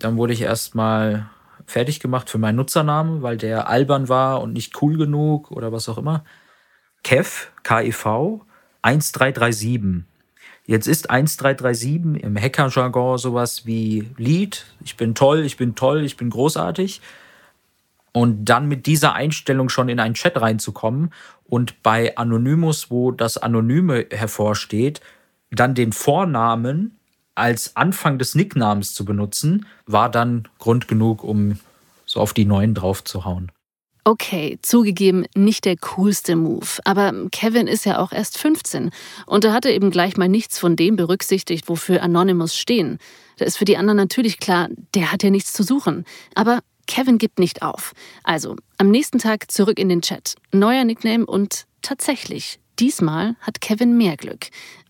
Dann 0.00 0.18
wurde 0.18 0.34
ich 0.34 0.42
erstmal 0.42 1.30
fertig 1.66 2.00
gemacht 2.00 2.30
für 2.30 2.38
meinen 2.38 2.56
Nutzernamen, 2.56 3.22
weil 3.22 3.36
der 3.36 3.68
albern 3.68 4.08
war 4.08 4.40
und 4.42 4.52
nicht 4.52 4.80
cool 4.82 4.96
genug 4.96 5.50
oder 5.50 5.72
was 5.72 5.88
auch 5.88 5.98
immer. 5.98 6.24
Kev, 7.02 7.48
K-E-V, 7.62 8.42
1337. 8.82 10.04
Jetzt 10.66 10.86
ist 10.86 11.10
1337 11.10 12.22
im 12.22 12.36
Hacker-Jargon 12.38 13.18
sowas 13.18 13.66
wie 13.66 14.10
Lied. 14.16 14.64
Ich 14.82 14.96
bin 14.96 15.14
toll, 15.14 15.40
ich 15.44 15.58
bin 15.58 15.74
toll, 15.74 16.04
ich 16.04 16.16
bin 16.16 16.30
großartig. 16.30 17.02
Und 18.12 18.46
dann 18.46 18.68
mit 18.68 18.86
dieser 18.86 19.12
Einstellung 19.14 19.68
schon 19.68 19.88
in 19.88 20.00
einen 20.00 20.14
Chat 20.14 20.40
reinzukommen 20.40 21.12
und 21.44 21.82
bei 21.82 22.16
Anonymous, 22.16 22.90
wo 22.90 23.10
das 23.10 23.36
Anonyme 23.36 24.06
hervorsteht, 24.10 25.00
dann 25.50 25.74
den 25.74 25.92
Vornamen 25.92 26.98
als 27.34 27.76
Anfang 27.76 28.18
des 28.18 28.34
Nicknamens 28.34 28.94
zu 28.94 29.04
benutzen, 29.04 29.66
war 29.86 30.10
dann 30.10 30.48
Grund 30.58 30.88
genug, 30.88 31.24
um 31.24 31.58
so 32.06 32.20
auf 32.20 32.32
die 32.32 32.44
neuen 32.44 32.74
drauf 32.74 33.02
zu 33.04 33.24
hauen. 33.24 33.50
Okay, 34.06 34.58
zugegeben, 34.60 35.24
nicht 35.34 35.64
der 35.64 35.76
coolste 35.78 36.36
Move. 36.36 36.66
Aber 36.84 37.12
Kevin 37.32 37.66
ist 37.66 37.86
ja 37.86 37.98
auch 37.98 38.12
erst 38.12 38.36
15 38.36 38.90
und 39.24 39.44
er 39.46 39.54
hatte 39.54 39.70
eben 39.70 39.90
gleich 39.90 40.18
mal 40.18 40.28
nichts 40.28 40.58
von 40.58 40.76
dem 40.76 40.96
berücksichtigt, 40.96 41.70
wofür 41.70 42.02
Anonymous 42.02 42.54
stehen. 42.54 42.98
Da 43.38 43.46
ist 43.46 43.56
für 43.56 43.64
die 43.64 43.78
anderen 43.78 43.96
natürlich 43.96 44.38
klar, 44.38 44.68
der 44.94 45.10
hat 45.10 45.22
ja 45.22 45.30
nichts 45.30 45.54
zu 45.54 45.62
suchen. 45.62 46.04
Aber 46.34 46.60
Kevin 46.86 47.16
gibt 47.16 47.38
nicht 47.38 47.62
auf. 47.62 47.94
Also, 48.24 48.56
am 48.76 48.90
nächsten 48.90 49.18
Tag 49.18 49.50
zurück 49.50 49.78
in 49.78 49.88
den 49.88 50.02
Chat. 50.02 50.34
Neuer 50.52 50.84
Nickname 50.84 51.24
und 51.24 51.64
tatsächlich, 51.80 52.60
diesmal 52.78 53.36
hat 53.40 53.62
Kevin 53.62 53.96
mehr 53.96 54.18
Glück. 54.18 54.48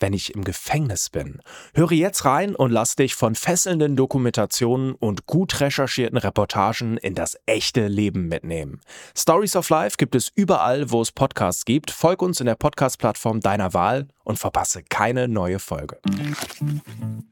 wenn 0.00 0.12
ich 0.12 0.34
im 0.34 0.44
Gefängnis 0.44 1.10
bin. 1.10 1.40
Höre 1.74 1.92
jetzt 1.92 2.24
rein 2.24 2.54
und 2.54 2.70
lass 2.70 2.96
dich 2.96 3.14
von 3.14 3.34
fesselnden 3.34 3.96
Dokumentationen 3.96 4.94
und 4.94 5.26
gut 5.26 5.60
recherchierten 5.60 6.18
Reportagen 6.18 6.96
in 6.96 7.14
das 7.14 7.38
echte 7.46 7.88
Leben 7.88 8.28
mitnehmen. 8.28 8.80
Stories 9.16 9.56
of 9.56 9.68
Life 9.70 9.96
gibt 9.96 10.14
es 10.14 10.30
überall, 10.34 10.90
wo 10.90 11.02
es 11.02 11.12
Podcasts 11.12 11.64
gibt. 11.64 11.90
Folg 11.90 12.22
uns 12.22 12.40
in 12.40 12.46
der 12.46 12.56
Podcast-Plattform 12.56 13.40
deiner 13.40 13.74
Wahl 13.74 14.08
und 14.24 14.38
verpasse 14.38 14.82
keine 14.82 15.28
neue 15.28 15.58
Folge. 15.58 15.98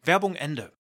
Werbung 0.05 0.35
Ende 0.35 0.73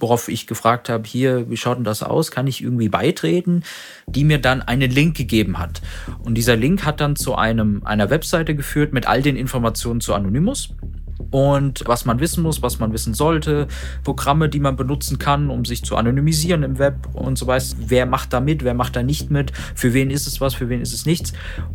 worauf 0.00 0.28
ich 0.28 0.46
gefragt 0.46 0.88
habe, 0.88 1.06
hier, 1.06 1.50
wie 1.50 1.56
schaut 1.56 1.78
denn 1.78 1.84
das 1.84 2.02
aus? 2.02 2.30
Kann 2.30 2.46
ich 2.46 2.62
irgendwie 2.62 2.88
beitreten? 2.88 3.62
Die 4.06 4.24
mir 4.24 4.38
dann 4.38 4.62
einen 4.62 4.90
Link 4.90 5.16
gegeben 5.16 5.58
hat. 5.58 5.82
Und 6.22 6.34
dieser 6.34 6.56
Link 6.56 6.84
hat 6.84 7.00
dann 7.00 7.16
zu 7.16 7.34
einem, 7.34 7.82
einer 7.84 8.10
Webseite 8.10 8.54
geführt 8.54 8.92
mit 8.92 9.06
all 9.06 9.22
den 9.22 9.36
Informationen 9.36 10.00
zu 10.00 10.14
Anonymous 10.14 10.74
und 11.30 11.82
was 11.86 12.04
man 12.04 12.20
wissen 12.20 12.42
muss, 12.42 12.62
was 12.62 12.78
man 12.78 12.92
wissen 12.92 13.14
sollte, 13.14 13.68
Programme, 14.04 14.48
die 14.48 14.60
man 14.60 14.76
benutzen 14.76 15.18
kann, 15.18 15.50
um 15.50 15.64
sich 15.64 15.84
zu 15.84 15.96
anonymisieren 15.96 16.62
im 16.62 16.78
Web 16.78 17.08
und 17.12 17.38
so 17.38 17.46
weiter. 17.46 17.64
Wer 17.78 18.06
macht 18.06 18.32
da 18.32 18.40
mit, 18.40 18.64
wer 18.64 18.74
macht 18.74 18.96
da 18.96 19.02
nicht 19.02 19.30
mit, 19.30 19.52
für 19.74 19.94
wen 19.94 20.10
ist 20.10 20.26
es 20.26 20.40
was, 20.40 20.54
für 20.54 20.68
wen 20.68 20.80
ist 20.80 20.92
es 20.92 21.06
nichts. 21.06 21.32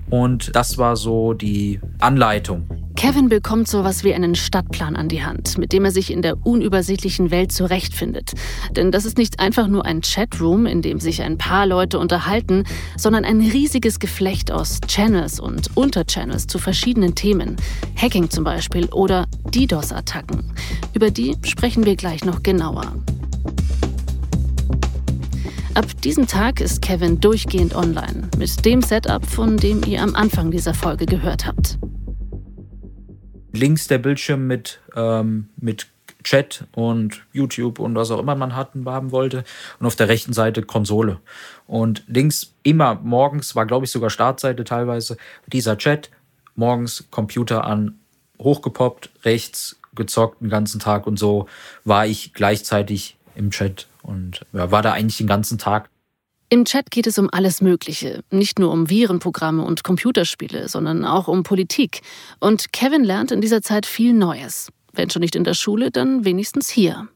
Und 0.09 0.55
das 0.55 0.77
war 0.77 0.95
so 0.95 1.33
die 1.33 1.79
Anleitung. 1.99 2.67
Kevin 2.97 3.29
bekommt 3.29 3.67
sowas 3.67 4.03
wie 4.03 4.15
einen 4.15 4.33
Stadtplan 4.33 4.95
an 4.95 5.07
die 5.07 5.23
Hand, 5.23 5.59
mit 5.59 5.71
dem 5.71 5.85
er 5.85 5.91
sich 5.91 6.11
in 6.11 6.23
der 6.23 6.47
unübersichtlichen 6.47 7.29
Welt 7.29 7.51
zurechtfindet. 7.51 8.33
Denn 8.71 8.91
das 8.91 9.05
ist 9.05 9.19
nicht 9.19 9.39
einfach 9.39 9.67
nur 9.67 9.85
ein 9.85 10.01
Chatroom, 10.01 10.65
in 10.65 10.81
dem 10.81 10.99
sich 10.99 11.21
ein 11.21 11.37
paar 11.37 11.67
Leute 11.67 11.99
unterhalten, 11.99 12.63
sondern 12.97 13.23
ein 13.23 13.39
riesiges 13.39 13.99
Geflecht 13.99 14.51
aus 14.51 14.79
Channels 14.87 15.39
und 15.39 15.77
Unterchannels 15.77 16.47
zu 16.47 16.57
verschiedenen 16.57 17.13
Themen. 17.13 17.57
Hacking 17.95 18.31
zum 18.31 18.43
Beispiel 18.43 18.87
oder 18.87 19.27
DDoS-Attacken. 19.45 20.53
Über 20.93 21.11
die 21.11 21.35
sprechen 21.43 21.85
wir 21.85 21.95
gleich 21.95 22.25
noch 22.25 22.43
genauer. 22.43 22.93
Ab 25.73 25.85
diesem 26.01 26.25
Tag 26.25 26.59
ist 26.59 26.81
Kevin 26.81 27.19
durchgehend 27.19 27.75
online, 27.75 28.29
mit 28.37 28.65
dem 28.65 28.81
Setup, 28.81 29.23
von 29.23 29.57
dem 29.57 29.83
ihr 29.85 30.01
am 30.01 30.15
Anfang 30.15 30.49
dieser 30.49 30.73
Folge 30.73 31.05
gehört 31.05 31.45
habt. 31.45 31.77
Links 33.51 33.87
der 33.87 33.99
Bildschirm 33.99 34.47
mit, 34.47 34.79
ähm, 34.95 35.49
mit 35.57 35.87
Chat 36.23 36.65
und 36.73 37.25
YouTube 37.31 37.79
und 37.79 37.95
was 37.95 38.11
auch 38.11 38.19
immer 38.19 38.35
man 38.35 38.55
hatten, 38.55 38.85
haben 38.85 39.11
wollte. 39.11 39.43
Und 39.79 39.85
auf 39.85 39.95
der 39.95 40.09
rechten 40.09 40.33
Seite 40.33 40.61
Konsole. 40.63 41.19
Und 41.67 42.03
links 42.07 42.55
immer 42.63 42.95
morgens 42.95 43.55
war, 43.55 43.65
glaube 43.65 43.85
ich, 43.85 43.91
sogar 43.91 44.09
Startseite 44.09 44.63
teilweise 44.63 45.15
dieser 45.45 45.77
Chat. 45.77 46.09
Morgens 46.55 47.07
Computer 47.11 47.65
an, 47.65 47.99
hochgepoppt, 48.39 49.09
rechts 49.23 49.77
gezockt 49.95 50.41
den 50.41 50.49
ganzen 50.49 50.79
Tag 50.79 51.07
und 51.07 51.17
so 51.17 51.47
war 51.83 52.05
ich 52.05 52.33
gleichzeitig 52.33 53.17
im 53.35 53.51
Chat 53.51 53.87
und 54.03 54.45
ja, 54.53 54.71
war 54.71 54.81
da 54.81 54.93
eigentlich 54.93 55.17
den 55.17 55.27
ganzen 55.27 55.57
Tag. 55.57 55.89
Im 56.49 56.63
Chat 56.63 56.91
geht 56.91 57.07
es 57.07 57.19
um 57.19 57.29
alles 57.31 57.59
Mögliche, 57.59 58.23
nicht 58.31 58.57
nur 58.57 58.71
um 58.71 58.89
Virenprogramme 58.89 59.63
und 59.63 59.83
Computerspiele, 59.83 60.69
sondern 60.69 61.03
auch 61.03 61.27
um 61.27 61.43
Politik. 61.43 62.01
Und 62.39 62.71
Kevin 62.71 63.03
lernt 63.03 63.33
in 63.33 63.41
dieser 63.41 63.61
Zeit 63.61 63.85
viel 63.85 64.13
Neues. 64.13 64.69
Wenn 64.93 65.09
schon 65.09 65.19
nicht 65.19 65.35
in 65.35 65.43
der 65.43 65.55
Schule, 65.55 65.91
dann 65.91 66.23
wenigstens 66.23 66.69
hier. 66.69 67.09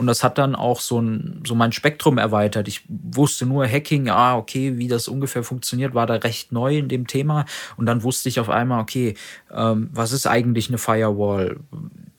Und 0.00 0.06
das 0.06 0.24
hat 0.24 0.38
dann 0.38 0.54
auch 0.54 0.80
so, 0.80 0.98
ein, 0.98 1.42
so 1.46 1.54
mein 1.54 1.72
Spektrum 1.72 2.16
erweitert. 2.16 2.68
Ich 2.68 2.84
wusste 2.88 3.44
nur 3.44 3.68
Hacking, 3.68 4.08
ah, 4.08 4.34
okay, 4.38 4.78
wie 4.78 4.88
das 4.88 5.08
ungefähr 5.08 5.42
funktioniert, 5.42 5.92
war 5.92 6.06
da 6.06 6.14
recht 6.14 6.52
neu 6.52 6.78
in 6.78 6.88
dem 6.88 7.06
Thema. 7.06 7.44
Und 7.76 7.84
dann 7.84 8.02
wusste 8.02 8.30
ich 8.30 8.40
auf 8.40 8.48
einmal, 8.48 8.80
okay, 8.80 9.12
ähm, 9.52 9.90
was 9.92 10.12
ist 10.12 10.26
eigentlich 10.26 10.68
eine 10.68 10.78
Firewall? 10.78 11.58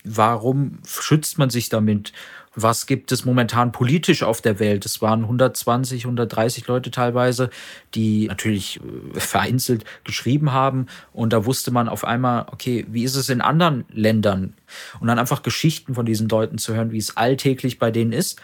Warum 0.04 0.78
schützt 0.86 1.40
man 1.40 1.50
sich 1.50 1.70
damit? 1.70 2.14
Was 2.56 2.86
gibt 2.86 3.12
es 3.12 3.24
momentan 3.24 3.72
politisch 3.72 4.24
auf 4.24 4.42
der 4.42 4.60
Welt. 4.60 4.86
Es 4.86 5.02
waren 5.02 5.22
120, 5.22 6.04
130 6.04 6.68
Leute 6.68 6.92
teilweise, 6.92 7.50
die 7.96 8.28
natürlich 8.28 8.80
äh, 9.16 9.20
vereinzelt 9.20 9.86
geschrieben 10.04 10.52
haben. 10.52 10.88
Und 11.14 11.34
da 11.34 11.46
wusste 11.46 11.72
man 11.72 11.88
auf 11.88 12.04
einmal, 12.04 12.48
okay, 12.52 12.86
wie 12.90 13.04
ist 13.04 13.16
es 13.16 13.30
in 13.30 13.42
anderen 13.42 13.86
Ländern? 13.90 14.54
Und 15.00 15.08
dann 15.08 15.20
einfach 15.20 15.44
Geschichten 15.44 15.96
von 15.96 16.06
diesen 16.06 16.28
Leuten 16.28 16.58
zu 16.58 16.76
hören, 16.76 16.92
wie 16.92 16.98
es 16.98 17.16
alltäglich 17.16 17.80
bei 17.80 17.92
denen 17.92 18.12
ist, 18.12 18.42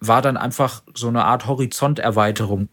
war 0.00 0.20
dann 0.20 0.36
einfach 0.36 0.82
so 0.94 1.08
eine 1.08 1.24
Art 1.24 1.46
Horizonterweiterung. 1.46 2.68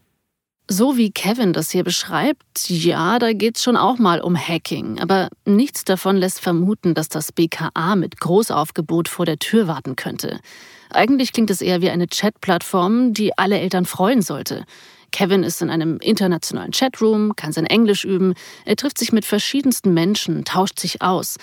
So 0.74 0.96
wie 0.96 1.10
Kevin 1.10 1.52
das 1.52 1.70
hier 1.70 1.84
beschreibt, 1.84 2.70
ja, 2.70 3.18
da 3.18 3.34
geht 3.34 3.58
es 3.58 3.62
schon 3.62 3.76
auch 3.76 3.98
mal 3.98 4.22
um 4.22 4.34
Hacking. 4.34 5.00
Aber 5.00 5.28
nichts 5.44 5.84
davon 5.84 6.16
lässt 6.16 6.40
vermuten, 6.40 6.94
dass 6.94 7.10
das 7.10 7.30
BKA 7.30 7.94
mit 7.94 8.18
Großaufgebot 8.20 9.06
vor 9.08 9.26
der 9.26 9.38
Tür 9.38 9.68
warten 9.68 9.96
könnte. 9.96 10.40
Eigentlich 10.88 11.34
klingt 11.34 11.50
es 11.50 11.60
eher 11.60 11.82
wie 11.82 11.90
eine 11.90 12.06
Chat-Plattform, 12.06 13.12
die 13.12 13.36
alle 13.36 13.58
Eltern 13.58 13.84
freuen 13.84 14.22
sollte. 14.22 14.64
Kevin 15.10 15.42
ist 15.42 15.60
in 15.60 15.68
einem 15.68 15.98
internationalen 15.98 16.72
Chatroom, 16.72 17.36
kann 17.36 17.52
sein 17.52 17.66
Englisch 17.66 18.06
üben, 18.06 18.32
er 18.64 18.76
trifft 18.76 18.96
sich 18.96 19.12
mit 19.12 19.26
verschiedensten 19.26 19.92
Menschen, 19.92 20.46
tauscht 20.46 20.80
sich 20.80 21.02
aus. 21.02 21.36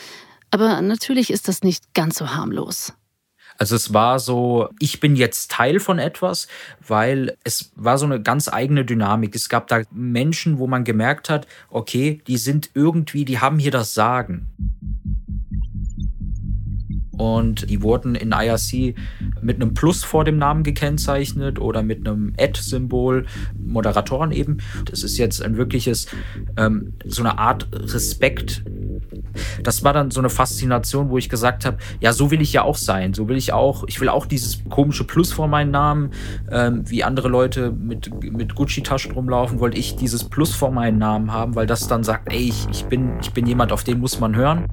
Aber 0.50 0.82
natürlich 0.82 1.30
ist 1.30 1.48
das 1.48 1.62
nicht 1.62 1.94
ganz 1.94 2.18
so 2.18 2.32
harmlos. 2.34 2.94
Also 3.60 3.76
es 3.76 3.94
war 3.94 4.20
so, 4.20 4.70
ich 4.80 5.02
bin 5.02 5.18
jetzt 5.18 5.52
Teil 5.52 5.82
von 5.82 6.00
etwas, 6.00 6.48
weil 6.88 7.38
es 7.44 7.72
war 7.76 7.98
so 7.98 8.06
eine 8.06 8.22
ganz 8.22 8.48
eigene 8.48 8.86
Dynamik. 8.86 9.36
Es 9.36 9.50
gab 9.50 9.68
da 9.68 9.82
Menschen, 9.92 10.60
wo 10.60 10.66
man 10.66 10.86
gemerkt 10.86 11.30
hat, 11.30 11.46
okay, 11.70 12.22
die 12.26 12.38
sind 12.38 12.70
irgendwie, 12.74 13.26
die 13.26 13.40
haben 13.40 13.60
hier 13.60 13.72
das 13.72 13.94
Sagen. 13.94 14.48
Und 17.20 17.70
die 17.70 17.82
wurden 17.82 18.16
in 18.16 18.32
IRC 18.32 18.96
mit 19.42 19.58
einem 19.58 19.74
Plus 19.74 20.04
vor 20.06 20.24
dem 20.24 20.38
Namen 20.38 20.64
gekennzeichnet 20.64 21.60
oder 21.60 21.84
mit 21.84 22.08
einem 22.08 22.34
Ad-Symbol, 22.40 23.26
Moderatoren 23.62 24.32
eben. 24.32 24.60
Das 24.86 25.04
ist 25.04 25.18
jetzt 25.18 25.44
ein 25.44 25.58
wirkliches, 25.58 26.08
ähm, 26.56 26.94
so 27.06 27.22
eine 27.22 27.38
Art 27.38 27.68
Respekt 27.74 28.64
das 29.64 29.84
war 29.84 29.94
dann 29.94 30.12
so 30.12 30.20
eine 30.20 30.30
Faszination, 30.30 31.10
wo 31.10 31.18
ich 31.18 31.30
gesagt 31.30 31.66
habe, 31.66 31.78
ja, 32.00 32.14
so 32.14 32.32
will 32.32 32.42
ich 32.42 32.54
ja 32.54 32.64
auch 32.64 32.76
sein. 32.76 33.14
So 33.14 33.28
will 33.28 33.38
ich 33.38 33.54
auch, 33.54 33.84
ich 33.88 34.00
will 34.02 34.10
auch 34.10 34.26
dieses 34.26 34.64
komische 34.70 35.04
Plus 35.04 35.32
vor 35.32 35.48
meinem 35.48 35.72
Namen, 35.72 36.12
ähm, 36.52 36.84
wie 36.90 37.04
andere 37.04 37.28
Leute 37.28 37.72
mit, 37.72 38.12
mit 38.24 38.56
Gucci-Taschen 38.56 39.12
rumlaufen, 39.12 39.60
wollte 39.60 39.78
ich 39.78 39.96
dieses 39.96 40.24
Plus 40.24 40.54
vor 40.54 40.72
meinem 40.72 40.98
Namen 40.98 41.32
haben, 41.32 41.56
weil 41.56 41.68
das 41.68 41.88
dann 41.88 42.04
sagt, 42.04 42.32
ey, 42.32 42.50
ich, 42.50 42.68
ich, 42.72 42.86
bin, 42.86 43.20
ich 43.22 43.32
bin 43.32 43.46
jemand, 43.46 43.72
auf 43.72 43.84
den 43.84 44.00
muss 44.00 44.20
man 44.20 44.36
hören. 44.36 44.66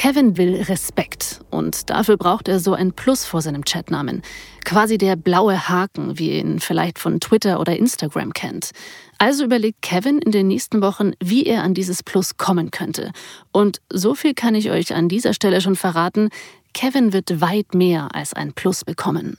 Kevin 0.00 0.38
will 0.38 0.62
Respekt 0.62 1.42
und 1.50 1.90
dafür 1.90 2.16
braucht 2.16 2.48
er 2.48 2.58
so 2.58 2.72
ein 2.72 2.94
Plus 2.94 3.26
vor 3.26 3.42
seinem 3.42 3.66
Chatnamen. 3.66 4.22
Quasi 4.64 4.96
der 4.96 5.14
blaue 5.14 5.68
Haken, 5.68 6.18
wie 6.18 6.30
ihr 6.30 6.38
ihn 6.38 6.58
vielleicht 6.58 6.98
von 6.98 7.20
Twitter 7.20 7.60
oder 7.60 7.76
Instagram 7.76 8.32
kennt. 8.32 8.70
Also 9.18 9.44
überlegt 9.44 9.82
Kevin 9.82 10.18
in 10.20 10.32
den 10.32 10.48
nächsten 10.48 10.80
Wochen, 10.80 11.12
wie 11.22 11.44
er 11.44 11.62
an 11.62 11.74
dieses 11.74 12.02
Plus 12.02 12.38
kommen 12.38 12.70
könnte. 12.70 13.12
Und 13.52 13.82
so 13.92 14.14
viel 14.14 14.32
kann 14.32 14.54
ich 14.54 14.70
euch 14.70 14.94
an 14.94 15.10
dieser 15.10 15.34
Stelle 15.34 15.60
schon 15.60 15.76
verraten, 15.76 16.30
Kevin 16.72 17.12
wird 17.12 17.42
weit 17.42 17.74
mehr 17.74 18.08
als 18.14 18.32
ein 18.32 18.54
Plus 18.54 18.86
bekommen. 18.86 19.36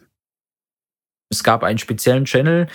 Es 1.32 1.44
gab 1.44 1.64
einen 1.64 1.80
speziellen 1.80 2.26
Channel, 2.26 2.68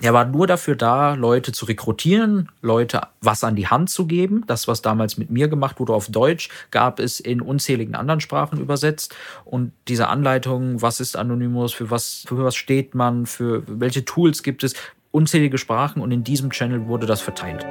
er 0.00 0.14
war 0.14 0.24
nur 0.24 0.46
dafür 0.46 0.76
da, 0.76 1.14
Leute 1.14 1.52
zu 1.52 1.64
rekrutieren, 1.64 2.50
Leute 2.62 3.00
was 3.20 3.42
an 3.42 3.56
die 3.56 3.66
Hand 3.66 3.90
zu 3.90 4.06
geben. 4.06 4.44
Das, 4.46 4.68
was 4.68 4.80
damals 4.80 5.18
mit 5.18 5.30
mir 5.30 5.48
gemacht 5.48 5.80
wurde 5.80 5.92
auf 5.92 6.06
Deutsch, 6.08 6.50
gab 6.70 7.00
es 7.00 7.18
in 7.18 7.40
unzähligen 7.40 7.96
anderen 7.96 8.20
Sprachen 8.20 8.60
übersetzt. 8.60 9.14
Und 9.44 9.72
diese 9.88 10.08
Anleitungen, 10.08 10.80
was 10.80 11.00
ist 11.00 11.16
Anonymous, 11.16 11.72
für 11.72 11.90
was, 11.90 12.24
für 12.26 12.44
was 12.44 12.54
steht 12.54 12.94
man, 12.94 13.26
für 13.26 13.64
welche 13.66 14.04
Tools 14.04 14.42
gibt 14.44 14.62
es, 14.62 14.74
unzählige 15.10 15.58
Sprachen 15.58 16.00
und 16.00 16.12
in 16.12 16.22
diesem 16.22 16.50
Channel 16.50 16.86
wurde 16.86 17.06
das 17.06 17.20
verteilt. 17.20 17.66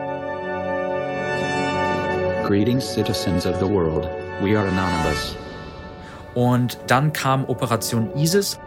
Greetings, 2.46 2.94
citizens 2.94 3.46
of 3.46 3.58
the 3.60 3.68
world. 3.68 4.08
We 4.42 4.58
are 4.58 4.68
anonymous. 4.68 5.36
Und 6.34 6.78
dann 6.88 7.14
kam 7.14 7.46
Operation 7.46 8.10
ISIS. 8.16 8.60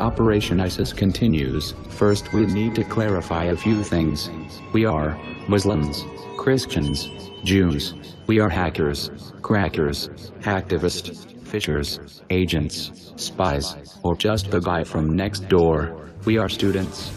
Operation 0.00 0.60
ISIS 0.60 0.94
continues. 0.94 1.74
First, 1.90 2.32
we 2.32 2.46
need 2.46 2.74
to 2.76 2.84
clarify 2.84 3.44
a 3.44 3.56
few 3.56 3.84
things. 3.84 4.30
We 4.72 4.86
are 4.86 5.18
Muslims, 5.46 6.04
Christians, 6.38 7.10
Jews. 7.44 7.94
We 8.26 8.40
are 8.40 8.48
hackers, 8.48 9.10
crackers, 9.42 10.08
hacktivists, 10.40 11.46
fishers, 11.46 12.22
agents, 12.30 13.12
spies, 13.16 13.98
or 14.02 14.16
just 14.16 14.50
the 14.50 14.60
guy 14.60 14.84
from 14.84 15.14
next 15.14 15.48
door. 15.48 16.08
We 16.24 16.38
are 16.38 16.48
students, 16.48 17.10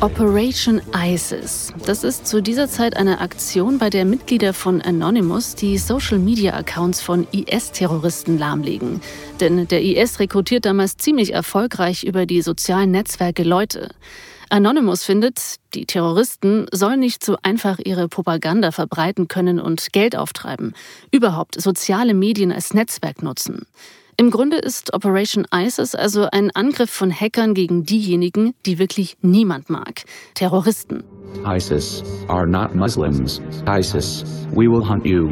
Operation 0.00 0.80
ISIS. 0.94 1.72
Das 1.86 2.04
ist 2.04 2.26
zu 2.26 2.42
dieser 2.42 2.68
Zeit 2.68 2.96
eine 2.96 3.20
Aktion, 3.20 3.78
bei 3.78 3.90
der 3.90 4.04
Mitglieder 4.04 4.52
von 4.52 4.82
Anonymous 4.82 5.54
die 5.54 5.78
Social-Media-Accounts 5.78 7.00
von 7.00 7.26
IS-Terroristen 7.32 8.38
lahmlegen. 8.38 9.00
Denn 9.40 9.68
der 9.68 9.82
IS 9.82 10.18
rekrutiert 10.18 10.64
damals 10.64 10.96
ziemlich 10.96 11.32
erfolgreich 11.32 12.04
über 12.04 12.26
die 12.26 12.42
sozialen 12.42 12.90
Netzwerke 12.90 13.44
Leute. 13.44 13.90
Anonymous 14.50 15.04
findet, 15.04 15.56
die 15.74 15.86
Terroristen 15.86 16.66
sollen 16.70 17.00
nicht 17.00 17.24
so 17.24 17.36
einfach 17.42 17.78
ihre 17.84 18.08
Propaganda 18.08 18.72
verbreiten 18.72 19.28
können 19.28 19.58
und 19.58 19.92
Geld 19.92 20.16
auftreiben, 20.16 20.74
überhaupt 21.10 21.60
soziale 21.60 22.14
Medien 22.14 22.52
als 22.52 22.74
Netzwerk 22.74 23.22
nutzen. 23.22 23.66
Im 24.16 24.30
Grunde 24.30 24.58
ist 24.58 24.94
Operation 24.94 25.44
ISIS 25.52 25.94
also 25.96 26.28
ein 26.30 26.50
Angriff 26.54 26.90
von 26.90 27.10
Hackern 27.10 27.52
gegen 27.52 27.82
diejenigen, 27.82 28.54
die 28.64 28.78
wirklich 28.78 29.16
niemand 29.22 29.70
mag. 29.70 30.04
Terroristen. 30.34 31.02
ISIS 31.44 32.04
are 32.28 32.46
not 32.46 32.76
Muslims. 32.76 33.40
ISIS, 33.66 34.24
we 34.52 34.68
will 34.68 34.84
hunt 34.84 35.04
you. 35.04 35.30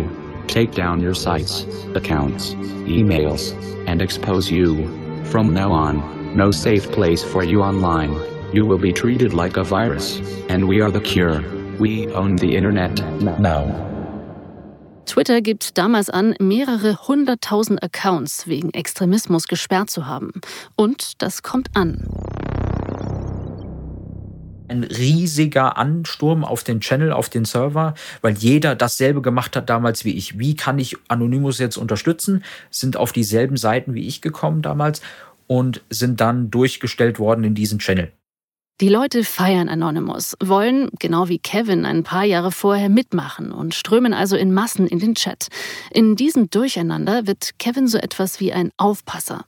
Take 0.48 0.72
down 0.72 1.00
your 1.00 1.14
sites, 1.14 1.64
accounts, 1.94 2.56
emails, 2.86 3.54
and 3.86 4.02
expose 4.02 4.50
you. 4.50 4.88
From 5.24 5.54
now 5.54 5.70
on, 5.70 6.02
no 6.36 6.50
safe 6.50 6.90
place 6.90 7.22
for 7.22 7.44
you 7.44 7.60
online. 7.60 8.12
You 8.52 8.66
will 8.66 8.80
be 8.80 8.92
treated 8.92 9.32
like 9.32 9.56
a 9.56 9.62
virus, 9.62 10.20
and 10.48 10.66
we 10.66 10.80
are 10.80 10.90
the 10.90 11.00
cure. 11.00 11.40
We 11.78 12.08
own 12.12 12.36
the 12.36 12.56
internet 12.56 13.00
now. 13.38 13.91
Twitter 15.06 15.40
gibt 15.40 15.78
damals 15.78 16.10
an, 16.10 16.34
mehrere 16.38 17.06
hunderttausend 17.08 17.82
Accounts 17.82 18.46
wegen 18.46 18.70
Extremismus 18.70 19.48
gesperrt 19.48 19.90
zu 19.90 20.06
haben. 20.06 20.32
Und 20.76 21.22
das 21.22 21.42
kommt 21.42 21.68
an. 21.76 22.08
Ein 24.68 24.84
riesiger 24.84 25.76
Ansturm 25.76 26.44
auf 26.44 26.64
den 26.64 26.80
Channel, 26.80 27.12
auf 27.12 27.28
den 27.28 27.44
Server, 27.44 27.94
weil 28.22 28.34
jeder 28.34 28.74
dasselbe 28.74 29.20
gemacht 29.20 29.54
hat 29.54 29.68
damals 29.68 30.04
wie 30.04 30.16
ich. 30.16 30.38
Wie 30.38 30.56
kann 30.56 30.78
ich 30.78 30.96
Anonymous 31.08 31.58
jetzt 31.58 31.76
unterstützen? 31.76 32.42
Sind 32.70 32.96
auf 32.96 33.12
dieselben 33.12 33.58
Seiten 33.58 33.94
wie 33.94 34.06
ich 34.06 34.22
gekommen 34.22 34.62
damals 34.62 35.02
und 35.46 35.82
sind 35.90 36.20
dann 36.22 36.50
durchgestellt 36.50 37.18
worden 37.18 37.44
in 37.44 37.54
diesen 37.54 37.80
Channel. 37.80 38.12
Die 38.82 38.88
Leute 38.88 39.22
feiern 39.22 39.68
Anonymous, 39.68 40.36
wollen, 40.42 40.90
genau 40.98 41.28
wie 41.28 41.38
Kevin 41.38 41.86
ein 41.86 42.02
paar 42.02 42.24
Jahre 42.24 42.50
vorher, 42.50 42.88
mitmachen 42.88 43.52
und 43.52 43.74
strömen 43.76 44.12
also 44.12 44.34
in 44.34 44.52
Massen 44.52 44.88
in 44.88 44.98
den 44.98 45.14
Chat. 45.14 45.46
In 45.92 46.16
diesem 46.16 46.50
Durcheinander 46.50 47.28
wird 47.28 47.60
Kevin 47.60 47.86
so 47.86 47.96
etwas 47.96 48.40
wie 48.40 48.52
ein 48.52 48.72
Aufpasser. 48.78 49.44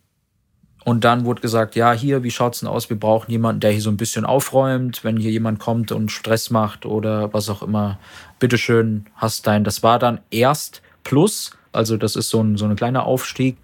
Und 0.85 1.03
dann 1.03 1.25
wurde 1.25 1.41
gesagt, 1.43 1.75
ja, 1.75 1.93
hier, 1.93 2.23
wie 2.23 2.31
schaut's 2.31 2.61
denn 2.61 2.69
aus? 2.69 2.91
Wir 2.91 2.97
brauchen 2.97 3.29
jemanden, 3.29 3.59
der 3.59 3.73
hier 3.73 3.81
so 3.81 3.91
ein 3.91 3.97
bisschen 3.97 4.25
aufräumt, 4.25 5.03
wenn 5.03 5.17
hier 5.17 5.33
jemand 5.33 5.59
kommt 5.59 5.91
und 5.91 6.13
Stress 6.13 6.51
macht 6.51 6.87
oder 6.87 7.35
was 7.35 7.49
auch 7.49 7.65
immer. 7.65 7.99
Bitteschön, 8.39 9.07
hast 9.17 9.49
dein. 9.49 9.65
Das 9.65 9.83
war 9.83 9.99
dann 9.99 10.21
erst 10.31 10.81
Plus, 11.03 11.51
also 11.73 11.97
das 11.97 12.15
ist 12.15 12.31
so 12.31 12.41
ein, 12.41 12.57
so 12.57 12.67
ein 12.67 12.77
kleiner 12.77 13.05
Aufstieg. 13.05 13.57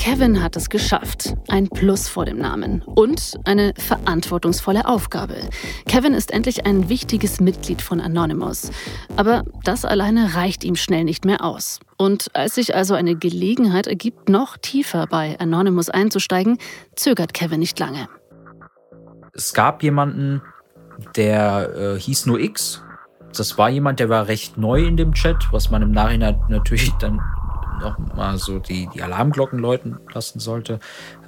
Kevin 0.00 0.42
hat 0.42 0.56
es 0.56 0.70
geschafft. 0.70 1.34
Ein 1.48 1.68
Plus 1.68 2.08
vor 2.08 2.24
dem 2.24 2.38
Namen 2.38 2.80
und 2.80 3.38
eine 3.44 3.74
verantwortungsvolle 3.76 4.88
Aufgabe. 4.88 5.36
Kevin 5.88 6.14
ist 6.14 6.32
endlich 6.32 6.64
ein 6.64 6.88
wichtiges 6.88 7.38
Mitglied 7.38 7.82
von 7.82 8.00
Anonymous. 8.00 8.70
Aber 9.18 9.44
das 9.62 9.84
alleine 9.84 10.34
reicht 10.34 10.64
ihm 10.64 10.74
schnell 10.74 11.04
nicht 11.04 11.26
mehr 11.26 11.44
aus. 11.44 11.80
Und 11.98 12.34
als 12.34 12.54
sich 12.54 12.74
also 12.74 12.94
eine 12.94 13.14
Gelegenheit 13.14 13.86
ergibt, 13.86 14.30
noch 14.30 14.56
tiefer 14.56 15.06
bei 15.06 15.38
Anonymous 15.38 15.90
einzusteigen, 15.90 16.56
zögert 16.96 17.34
Kevin 17.34 17.60
nicht 17.60 17.78
lange. 17.78 18.08
Es 19.34 19.52
gab 19.52 19.82
jemanden, 19.82 20.40
der 21.14 21.74
äh, 21.76 22.00
hieß 22.00 22.24
nur 22.24 22.40
X. 22.40 22.82
Das 23.36 23.58
war 23.58 23.68
jemand, 23.68 24.00
der 24.00 24.08
war 24.08 24.28
recht 24.28 24.56
neu 24.56 24.82
in 24.82 24.96
dem 24.96 25.12
Chat, 25.12 25.48
was 25.50 25.70
man 25.70 25.82
im 25.82 25.90
Nachhinein 25.90 26.40
natürlich 26.48 26.90
dann 26.92 27.20
noch 27.80 27.98
mal 28.14 28.38
so 28.38 28.58
die, 28.58 28.88
die 28.94 29.02
Alarmglocken 29.02 29.58
läuten 29.58 29.98
lassen 30.12 30.38
sollte. 30.38 30.78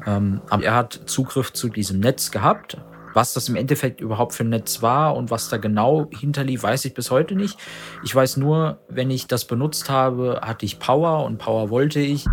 Ähm, 0.07 0.41
aber 0.49 0.65
er 0.65 0.75
hat 0.75 1.01
Zugriff 1.07 1.53
zu 1.53 1.69
diesem 1.69 2.01
Netz 2.01 2.31
gehabt. 2.31 2.79
Was 3.15 3.35
das 3.35 3.49
im 3.49 3.57
Endeffekt 3.57 4.01
überhaupt 4.01 4.33
für 4.33 4.43
ein 4.43 4.49
Netz 4.49 4.81
war 4.81 5.17
und 5.17 5.31
was 5.31 5.51
da 5.51 5.59
genau 5.59 6.09
hinterlief, 6.19 6.63
weiß 6.63 6.87
ich 6.87 6.95
bis 6.95 7.11
heute 7.11 7.35
nicht. 7.35 7.59
Ich 8.05 8.15
weiß 8.15 8.39
nur, 8.39 8.79
wenn 8.89 9.11
ich 9.11 9.27
das 9.27 9.45
benutzt 9.45 9.91
habe, 9.91 10.41
hatte 10.43 10.65
ich 10.65 10.79
Power 10.79 11.25
und 11.25 11.37
Power 11.37 11.69
wollte 11.69 12.01
ich. 12.01 12.25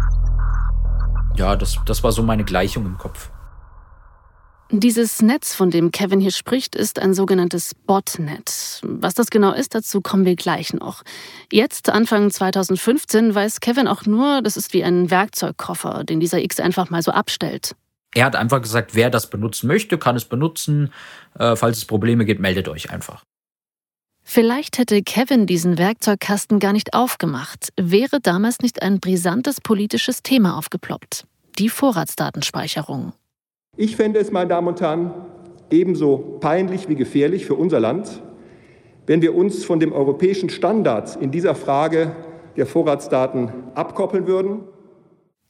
Ja, 1.36 1.56
das, 1.56 1.78
das 1.86 2.04
war 2.04 2.12
so 2.12 2.24
meine 2.24 2.46
Gleichung 2.46 2.86
im 2.86 2.98
Kopf. 2.98 3.30
Dieses 4.72 5.24
Netz, 5.24 5.56
von 5.56 5.72
dem 5.72 5.90
Kevin 5.90 6.20
hier 6.20 6.32
spricht, 6.32 6.76
ist 6.76 7.00
ein 7.00 7.16
sogenanntes 7.16 7.74
Botnet. 7.74 8.80
Was 8.84 9.16
das 9.16 9.32
genau 9.32 9.52
ist, 9.52 9.74
dazu 9.74 10.00
kommen 10.00 10.26
wir 10.26 10.36
gleich 10.36 10.74
noch. 10.74 11.02
Jetzt, 11.52 11.90
Anfang 11.90 12.30
2015, 12.30 13.34
weiß 13.34 13.62
Kevin 13.62 13.88
auch 13.88 14.06
nur, 14.06 14.44
das 14.44 14.58
ist 14.58 14.72
wie 14.74 14.84
ein 14.84 15.10
Werkzeugkoffer, 15.10 16.04
den 16.04 16.20
dieser 16.20 16.44
X 16.44 16.60
einfach 16.60 16.92
mal 16.92 17.02
so 17.02 17.10
abstellt. 17.10 17.76
Er 18.14 18.26
hat 18.26 18.36
einfach 18.36 18.62
gesagt, 18.62 18.94
wer 18.94 19.10
das 19.10 19.32
benutzen 19.32 19.66
möchte, 19.66 19.98
kann 19.98 20.16
es 20.16 20.26
benutzen. 20.26 20.94
Äh, 21.38 21.56
falls 21.56 21.78
es 21.78 21.86
Probleme 21.86 22.26
gibt, 22.26 22.40
meldet 22.40 22.68
euch 22.68 22.92
einfach. 22.92 23.24
Vielleicht 24.24 24.78
hätte 24.78 25.02
Kevin 25.02 25.48
diesen 25.48 25.80
Werkzeugkasten 25.80 26.60
gar 26.60 26.74
nicht 26.74 26.94
aufgemacht, 26.94 27.70
wäre 27.76 28.20
damals 28.22 28.60
nicht 28.60 28.84
ein 28.84 29.00
brisantes 29.00 29.62
politisches 29.62 30.22
Thema 30.22 30.60
aufgeploppt. 30.60 31.26
Die 31.58 31.70
Vorratsdatenspeicherung. 31.70 33.14
Ich 33.82 33.96
fände 33.96 34.20
es, 34.20 34.30
meine 34.30 34.50
Damen 34.50 34.68
und 34.68 34.82
Herren, 34.82 35.14
ebenso 35.72 36.18
peinlich 36.42 36.90
wie 36.90 36.96
gefährlich 36.96 37.46
für 37.46 37.56
unser 37.56 37.80
Land, 37.80 38.22
wenn 39.08 39.22
wir 39.22 39.34
uns 39.34 39.64
von 39.64 39.80
dem 39.80 39.94
europäischen 39.94 40.50
Standard 40.50 41.16
in 41.16 41.32
dieser 41.32 41.56
Frage 41.56 42.14
der 42.58 42.66
Vorratsdaten 42.66 43.54
abkoppeln 43.76 44.28
würden. 44.28 44.64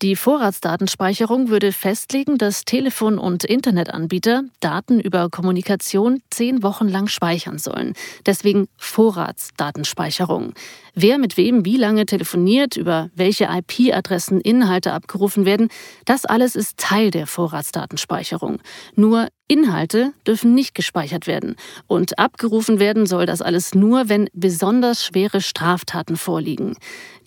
Die 0.03 0.15
Vorratsdatenspeicherung 0.15 1.49
würde 1.49 1.71
festlegen, 1.71 2.37
dass 2.37 2.65
Telefon- 2.65 3.17
und 3.17 3.43
Internetanbieter 3.43 4.43
Daten 4.59 4.99
über 4.99 5.29
Kommunikation 5.29 6.21
zehn 6.29 6.61
Wochen 6.61 6.87
lang 6.87 7.07
speichern 7.07 7.57
sollen. 7.57 7.93
Deswegen 8.27 8.67
Vorratsdatenspeicherung. 8.77 10.53
Wer 11.01 11.17
mit 11.17 11.37
wem 11.37 11.63
wie 11.63 11.77
lange 11.77 12.05
telefoniert, 12.05 12.75
über 12.75 13.09
welche 13.15 13.45
IP-Adressen 13.45 14.41
Inhalte 14.41 14.91
abgerufen 14.91 15.45
werden, 15.45 15.69
das 16.03 16.25
alles 16.25 16.57
ist 16.57 16.75
Teil 16.75 17.09
der 17.09 17.25
Vorratsdatenspeicherung. 17.25 18.59
Nur 18.95 19.29
Inhalte 19.47 20.11
dürfen 20.27 20.53
nicht 20.53 20.75
gespeichert 20.75 21.25
werden. 21.25 21.55
Und 21.87 22.19
abgerufen 22.19 22.79
werden 22.81 23.05
soll 23.05 23.25
das 23.25 23.41
alles 23.41 23.73
nur, 23.73 24.09
wenn 24.09 24.29
besonders 24.33 25.05
schwere 25.05 25.39
Straftaten 25.39 26.17
vorliegen. 26.17 26.75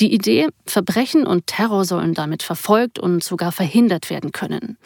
Die 0.01 0.13
Idee, 0.13 0.49
Verbrechen 0.67 1.27
und 1.27 1.47
Terror 1.47 1.87
sollen 1.87 2.13
damit 2.13 2.43
verfolgt 2.43 2.99
und 2.99 3.25
sogar 3.25 3.53
verhindert 3.53 4.11
werden 4.11 4.33
können. 4.33 4.77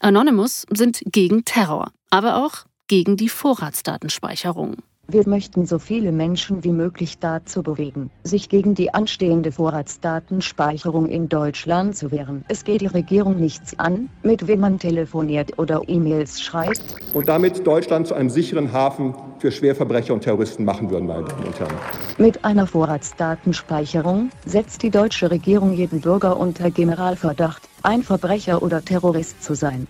Anonymous 0.00 0.64
sind 0.70 1.02
gegen 1.04 1.44
Terror, 1.44 1.92
aber 2.08 2.42
auch 2.42 2.64
gegen 2.88 3.18
die 3.18 3.28
Vorratsdatenspeicherung. 3.28 4.76
Wir 5.12 5.28
möchten 5.28 5.66
so 5.66 5.80
viele 5.80 6.12
Menschen 6.12 6.62
wie 6.62 6.70
möglich 6.70 7.18
dazu 7.18 7.64
bewegen, 7.64 8.12
sich 8.22 8.48
gegen 8.48 8.76
die 8.76 8.94
anstehende 8.94 9.50
Vorratsdatenspeicherung 9.50 11.06
in 11.06 11.28
Deutschland 11.28 11.96
zu 11.96 12.12
wehren. 12.12 12.44
Es 12.46 12.62
geht 12.62 12.80
die 12.80 12.86
Regierung 12.86 13.34
nichts 13.34 13.76
an, 13.76 14.08
mit 14.22 14.46
wem 14.46 14.60
man 14.60 14.78
telefoniert 14.78 15.58
oder 15.58 15.82
E-Mails 15.88 16.40
schreibt. 16.40 16.80
Und 17.12 17.28
damit 17.28 17.66
Deutschland 17.66 18.06
zu 18.06 18.14
einem 18.14 18.30
sicheren 18.30 18.72
Hafen 18.72 19.16
für 19.40 19.50
Schwerverbrecher 19.50 20.14
und 20.14 20.20
Terroristen 20.20 20.64
machen 20.64 20.88
würden, 20.90 21.08
meine 21.08 21.24
Damen 21.24 21.44
und 21.44 21.58
Herren. 21.58 21.74
Mit 22.18 22.44
einer 22.44 22.68
Vorratsdatenspeicherung 22.68 24.30
setzt 24.46 24.84
die 24.84 24.90
deutsche 24.90 25.28
Regierung 25.28 25.72
jeden 25.72 26.02
Bürger 26.02 26.38
unter 26.38 26.70
Generalverdacht, 26.70 27.68
ein 27.82 28.04
Verbrecher 28.04 28.62
oder 28.62 28.84
Terrorist 28.84 29.42
zu 29.42 29.54
sein. 29.54 29.88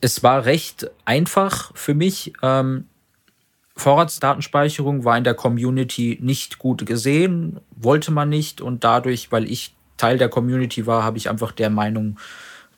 Es 0.00 0.24
war 0.24 0.46
recht 0.46 0.90
einfach 1.04 1.70
für 1.76 1.94
mich. 1.94 2.32
Ähm, 2.42 2.86
Vorratsdatenspeicherung 3.76 5.04
war 5.04 5.18
in 5.18 5.24
der 5.24 5.34
Community 5.34 6.18
nicht 6.20 6.58
gut 6.58 6.86
gesehen, 6.86 7.60
wollte 7.70 8.10
man 8.10 8.28
nicht 8.28 8.60
und 8.60 8.84
dadurch, 8.84 9.30
weil 9.30 9.50
ich 9.50 9.74
Teil 9.96 10.18
der 10.18 10.28
Community 10.28 10.86
war, 10.86 11.02
habe 11.02 11.18
ich 11.18 11.28
einfach 11.28 11.52
der 11.52 11.70
Meinung 11.70 12.18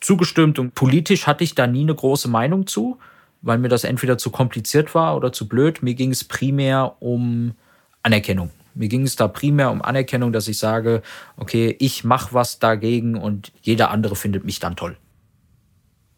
zugestimmt 0.01 0.59
und 0.59 0.75
politisch 0.75 1.27
hatte 1.27 1.43
ich 1.43 1.55
da 1.55 1.67
nie 1.67 1.81
eine 1.81 1.95
große 1.95 2.27
Meinung 2.27 2.67
zu, 2.67 2.97
weil 3.41 3.57
mir 3.57 3.69
das 3.69 3.83
entweder 3.83 4.17
zu 4.17 4.29
kompliziert 4.29 4.93
war 4.95 5.15
oder 5.15 5.31
zu 5.31 5.47
blöd. 5.47 5.83
Mir 5.83 5.93
ging 5.93 6.11
es 6.11 6.23
primär 6.23 6.95
um 6.99 7.53
Anerkennung. 8.03 8.51
Mir 8.75 8.87
ging 8.87 9.03
es 9.03 9.15
da 9.15 9.27
primär 9.27 9.71
um 9.71 9.81
Anerkennung, 9.81 10.31
dass 10.31 10.47
ich 10.47 10.57
sage, 10.57 11.01
okay, 11.37 11.75
ich 11.79 12.03
mache 12.03 12.33
was 12.33 12.59
dagegen 12.59 13.15
und 13.15 13.51
jeder 13.61 13.91
andere 13.91 14.15
findet 14.15 14.45
mich 14.45 14.59
dann 14.59 14.75
toll. 14.75 14.95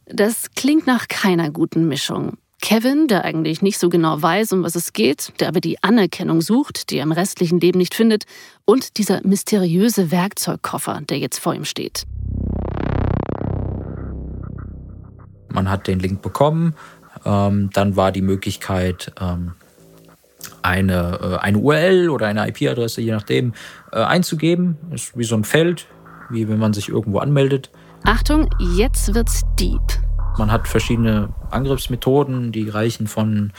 Das 0.05 0.51
klingt 0.51 0.87
nach 0.87 1.07
keiner 1.07 1.49
guten 1.49 1.87
Mischung. 1.87 2.37
Kevin, 2.61 3.07
der 3.07 3.25
eigentlich 3.25 3.61
nicht 3.61 3.79
so 3.79 3.89
genau 3.89 4.21
weiß, 4.21 4.53
um 4.53 4.63
was 4.63 4.75
es 4.75 4.93
geht, 4.93 5.33
der 5.39 5.47
aber 5.47 5.59
die 5.59 5.81
Anerkennung 5.83 6.41
sucht, 6.41 6.91
die 6.91 6.97
er 6.97 7.03
im 7.03 7.11
restlichen 7.11 7.59
Leben 7.59 7.79
nicht 7.79 7.95
findet, 7.95 8.25
und 8.65 8.97
dieser 8.97 9.25
mysteriöse 9.25 10.11
Werkzeugkoffer, 10.11 11.01
der 11.09 11.17
jetzt 11.17 11.39
vor 11.39 11.55
ihm 11.55 11.65
steht. 11.65 12.03
Man 15.49 15.69
hat 15.69 15.87
den 15.87 15.99
Link 15.99 16.21
bekommen, 16.21 16.75
ähm, 17.25 17.71
dann 17.73 17.95
war 17.95 18.11
die 18.11 18.21
Möglichkeit, 18.21 19.11
ähm, 19.19 19.53
eine, 20.61 21.19
äh, 21.21 21.37
eine 21.37 21.57
URL 21.57 22.09
oder 22.09 22.27
eine 22.27 22.47
IP-Adresse, 22.47 23.01
je 23.01 23.11
nachdem, 23.11 23.53
äh, 23.91 23.97
einzugeben. 23.97 24.77
Das 24.89 25.03
ist 25.03 25.17
wie 25.17 25.23
so 25.23 25.35
ein 25.35 25.43
Feld, 25.43 25.87
wie 26.29 26.47
wenn 26.47 26.59
man 26.59 26.73
sich 26.73 26.89
irgendwo 26.89 27.19
anmeldet. 27.19 27.71
Achtung, 28.03 28.49
jetzt 28.59 29.13
wird's 29.13 29.41
deep. 29.59 29.81
Man 30.37 30.51
hat 30.51 30.67
verschiedene 30.67 31.29
Angriffsmethoden, 31.49 32.51
die 32.51 32.69
reichen 32.69 33.07
von 33.07 33.51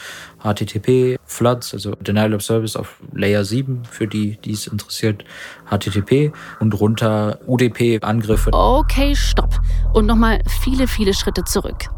HTTP, 0.43 1.19
Floods, 1.25 1.75
also 1.75 1.95
Denial 1.97 2.35
of 2.35 2.43
Service 2.43 2.77
auf 2.77 2.97
Layer 3.13 3.45
7, 3.45 3.85
für 3.85 4.07
die, 4.07 4.39
die 4.45 4.53
es 4.53 4.67
interessiert, 4.67 5.25
HTTP 5.71 6.33
und 6.61 6.79
runter 6.79 7.39
UDP-Angriffe. 7.47 8.51
Okay, 8.53 9.15
stopp. 9.15 9.61
Und 9.93 10.07
nochmal 10.07 10.41
viele, 10.63 10.87
viele 10.89 11.15
Schritte 11.15 11.45
zurück. 11.45 11.89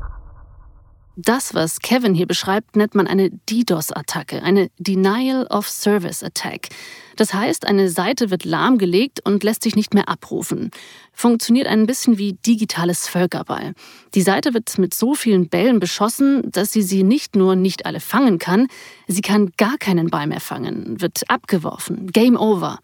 Das, 1.16 1.54
was 1.54 1.78
Kevin 1.78 2.12
hier 2.12 2.26
beschreibt, 2.26 2.74
nennt 2.74 2.96
man 2.96 3.06
eine 3.06 3.30
DDoS-Attacke, 3.30 4.42
eine 4.42 4.68
Denial 4.78 5.46
of 5.46 5.68
Service 5.68 6.24
Attack. 6.24 6.70
Das 7.14 7.32
heißt, 7.32 7.68
eine 7.68 7.88
Seite 7.88 8.30
wird 8.30 8.44
lahmgelegt 8.44 9.20
und 9.24 9.44
lässt 9.44 9.62
sich 9.62 9.76
nicht 9.76 9.94
mehr 9.94 10.08
abrufen. 10.08 10.72
Funktioniert 11.12 11.68
ein 11.68 11.86
bisschen 11.86 12.18
wie 12.18 12.32
digitales 12.32 13.06
Völkerball. 13.06 13.74
Die 14.14 14.22
Seite 14.22 14.54
wird 14.54 14.76
mit 14.78 14.92
so 14.92 15.14
vielen 15.14 15.48
Bällen 15.48 15.78
beschossen, 15.78 16.50
dass 16.50 16.72
sie 16.72 16.82
sie 16.82 17.04
nicht 17.04 17.36
nur 17.36 17.54
nicht 17.54 17.86
alle 17.86 18.00
fangen 18.00 18.40
kann, 18.40 18.66
sie 19.06 19.22
kann 19.22 19.52
gar 19.56 19.78
keinen 19.78 20.10
Ball 20.10 20.26
mehr 20.26 20.40
fangen, 20.40 21.00
wird 21.00 21.22
abgeworfen. 21.30 22.08
Game 22.10 22.36
over. 22.36 22.80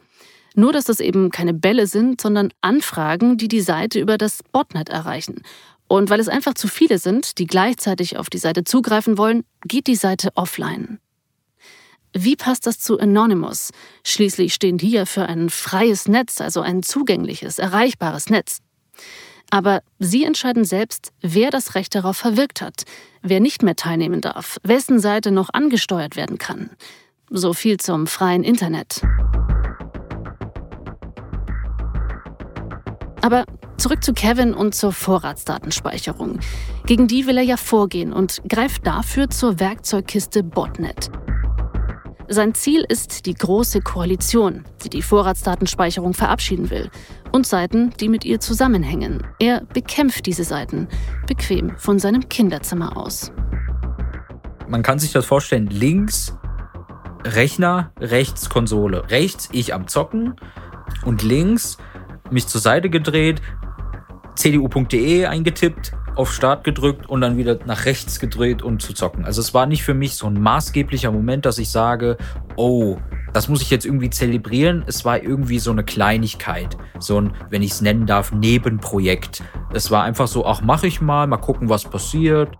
Nur, 0.54 0.72
dass 0.72 0.84
das 0.84 1.00
eben 1.00 1.30
keine 1.30 1.54
Bälle 1.54 1.88
sind, 1.88 2.20
sondern 2.20 2.52
Anfragen, 2.60 3.36
die 3.36 3.48
die 3.48 3.60
Seite 3.60 3.98
über 3.98 4.18
das 4.18 4.42
Botnet 4.52 4.88
erreichen. 4.88 5.42
Und 5.90 6.08
weil 6.08 6.20
es 6.20 6.28
einfach 6.28 6.54
zu 6.54 6.68
viele 6.68 6.98
sind, 6.98 7.38
die 7.38 7.48
gleichzeitig 7.48 8.16
auf 8.16 8.30
die 8.30 8.38
Seite 8.38 8.62
zugreifen 8.62 9.18
wollen, 9.18 9.42
geht 9.64 9.88
die 9.88 9.96
Seite 9.96 10.28
offline. 10.36 11.00
Wie 12.12 12.36
passt 12.36 12.68
das 12.68 12.78
zu 12.78 13.00
Anonymous? 13.00 13.72
Schließlich 14.04 14.54
stehen 14.54 14.78
die 14.78 14.90
ja 14.90 15.04
für 15.04 15.26
ein 15.26 15.50
freies 15.50 16.06
Netz, 16.06 16.40
also 16.40 16.60
ein 16.60 16.84
zugängliches, 16.84 17.58
erreichbares 17.58 18.30
Netz. 18.30 18.58
Aber 19.50 19.82
sie 19.98 20.22
entscheiden 20.22 20.64
selbst, 20.64 21.10
wer 21.22 21.50
das 21.50 21.74
Recht 21.74 21.92
darauf 21.96 22.16
verwirkt 22.16 22.60
hat, 22.60 22.84
wer 23.22 23.40
nicht 23.40 23.64
mehr 23.64 23.74
teilnehmen 23.74 24.20
darf, 24.20 24.58
wessen 24.62 25.00
Seite 25.00 25.32
noch 25.32 25.48
angesteuert 25.52 26.14
werden 26.14 26.38
kann. 26.38 26.70
So 27.30 27.52
viel 27.52 27.78
zum 27.78 28.06
freien 28.06 28.44
Internet. 28.44 29.02
Aber 33.22 33.44
zurück 33.76 34.02
zu 34.02 34.12
Kevin 34.12 34.54
und 34.54 34.74
zur 34.74 34.92
Vorratsdatenspeicherung. 34.92 36.40
Gegen 36.86 37.06
die 37.06 37.26
will 37.26 37.36
er 37.36 37.42
ja 37.42 37.56
vorgehen 37.56 38.12
und 38.12 38.42
greift 38.48 38.86
dafür 38.86 39.30
zur 39.30 39.60
Werkzeugkiste 39.60 40.42
Botnet. 40.42 41.10
Sein 42.32 42.54
Ziel 42.54 42.84
ist 42.88 43.26
die 43.26 43.34
große 43.34 43.80
Koalition, 43.80 44.62
die 44.84 44.88
die 44.88 45.02
Vorratsdatenspeicherung 45.02 46.14
verabschieden 46.14 46.70
will. 46.70 46.88
Und 47.32 47.44
Seiten, 47.44 47.90
die 47.98 48.08
mit 48.08 48.24
ihr 48.24 48.38
zusammenhängen. 48.38 49.26
Er 49.40 49.64
bekämpft 49.64 50.26
diese 50.26 50.44
Seiten, 50.44 50.86
bequem 51.26 51.76
von 51.76 51.98
seinem 51.98 52.28
Kinderzimmer 52.28 52.96
aus. 52.96 53.32
Man 54.68 54.82
kann 54.84 55.00
sich 55.00 55.10
das 55.10 55.26
vorstellen, 55.26 55.66
links 55.66 56.36
Rechner, 57.24 57.92
rechts 57.98 58.48
Konsole. 58.48 59.10
Rechts 59.10 59.48
ich 59.50 59.74
am 59.74 59.88
Zocken 59.88 60.36
und 61.04 61.22
links 61.22 61.78
mich 62.32 62.46
zur 62.46 62.60
Seite 62.60 62.90
gedreht, 62.90 63.40
cdu.de 64.34 65.26
eingetippt, 65.26 65.92
auf 66.16 66.32
Start 66.32 66.64
gedrückt 66.64 67.08
und 67.08 67.20
dann 67.20 67.36
wieder 67.36 67.58
nach 67.66 67.84
rechts 67.84 68.20
gedreht 68.20 68.62
und 68.62 68.82
zu 68.82 68.92
zocken. 68.92 69.24
Also 69.24 69.40
es 69.40 69.54
war 69.54 69.66
nicht 69.66 69.82
für 69.82 69.94
mich 69.94 70.16
so 70.16 70.26
ein 70.26 70.40
maßgeblicher 70.40 71.10
Moment, 71.12 71.46
dass 71.46 71.58
ich 71.58 71.70
sage, 71.70 72.16
oh, 72.56 72.98
das 73.32 73.48
muss 73.48 73.62
ich 73.62 73.70
jetzt 73.70 73.86
irgendwie 73.86 74.10
zelebrieren. 74.10 74.84
Es 74.86 75.04
war 75.04 75.22
irgendwie 75.22 75.58
so 75.58 75.70
eine 75.70 75.84
Kleinigkeit, 75.84 76.76
so 76.98 77.20
ein, 77.20 77.32
wenn 77.48 77.62
ich 77.62 77.72
es 77.72 77.80
nennen 77.80 78.06
darf, 78.06 78.32
Nebenprojekt. 78.32 79.42
Es 79.72 79.90
war 79.90 80.02
einfach 80.04 80.26
so, 80.26 80.44
ach, 80.46 80.60
mach 80.62 80.82
ich 80.82 81.00
mal, 81.00 81.26
mal 81.26 81.36
gucken, 81.36 81.68
was 81.68 81.84
passiert. 81.84 82.50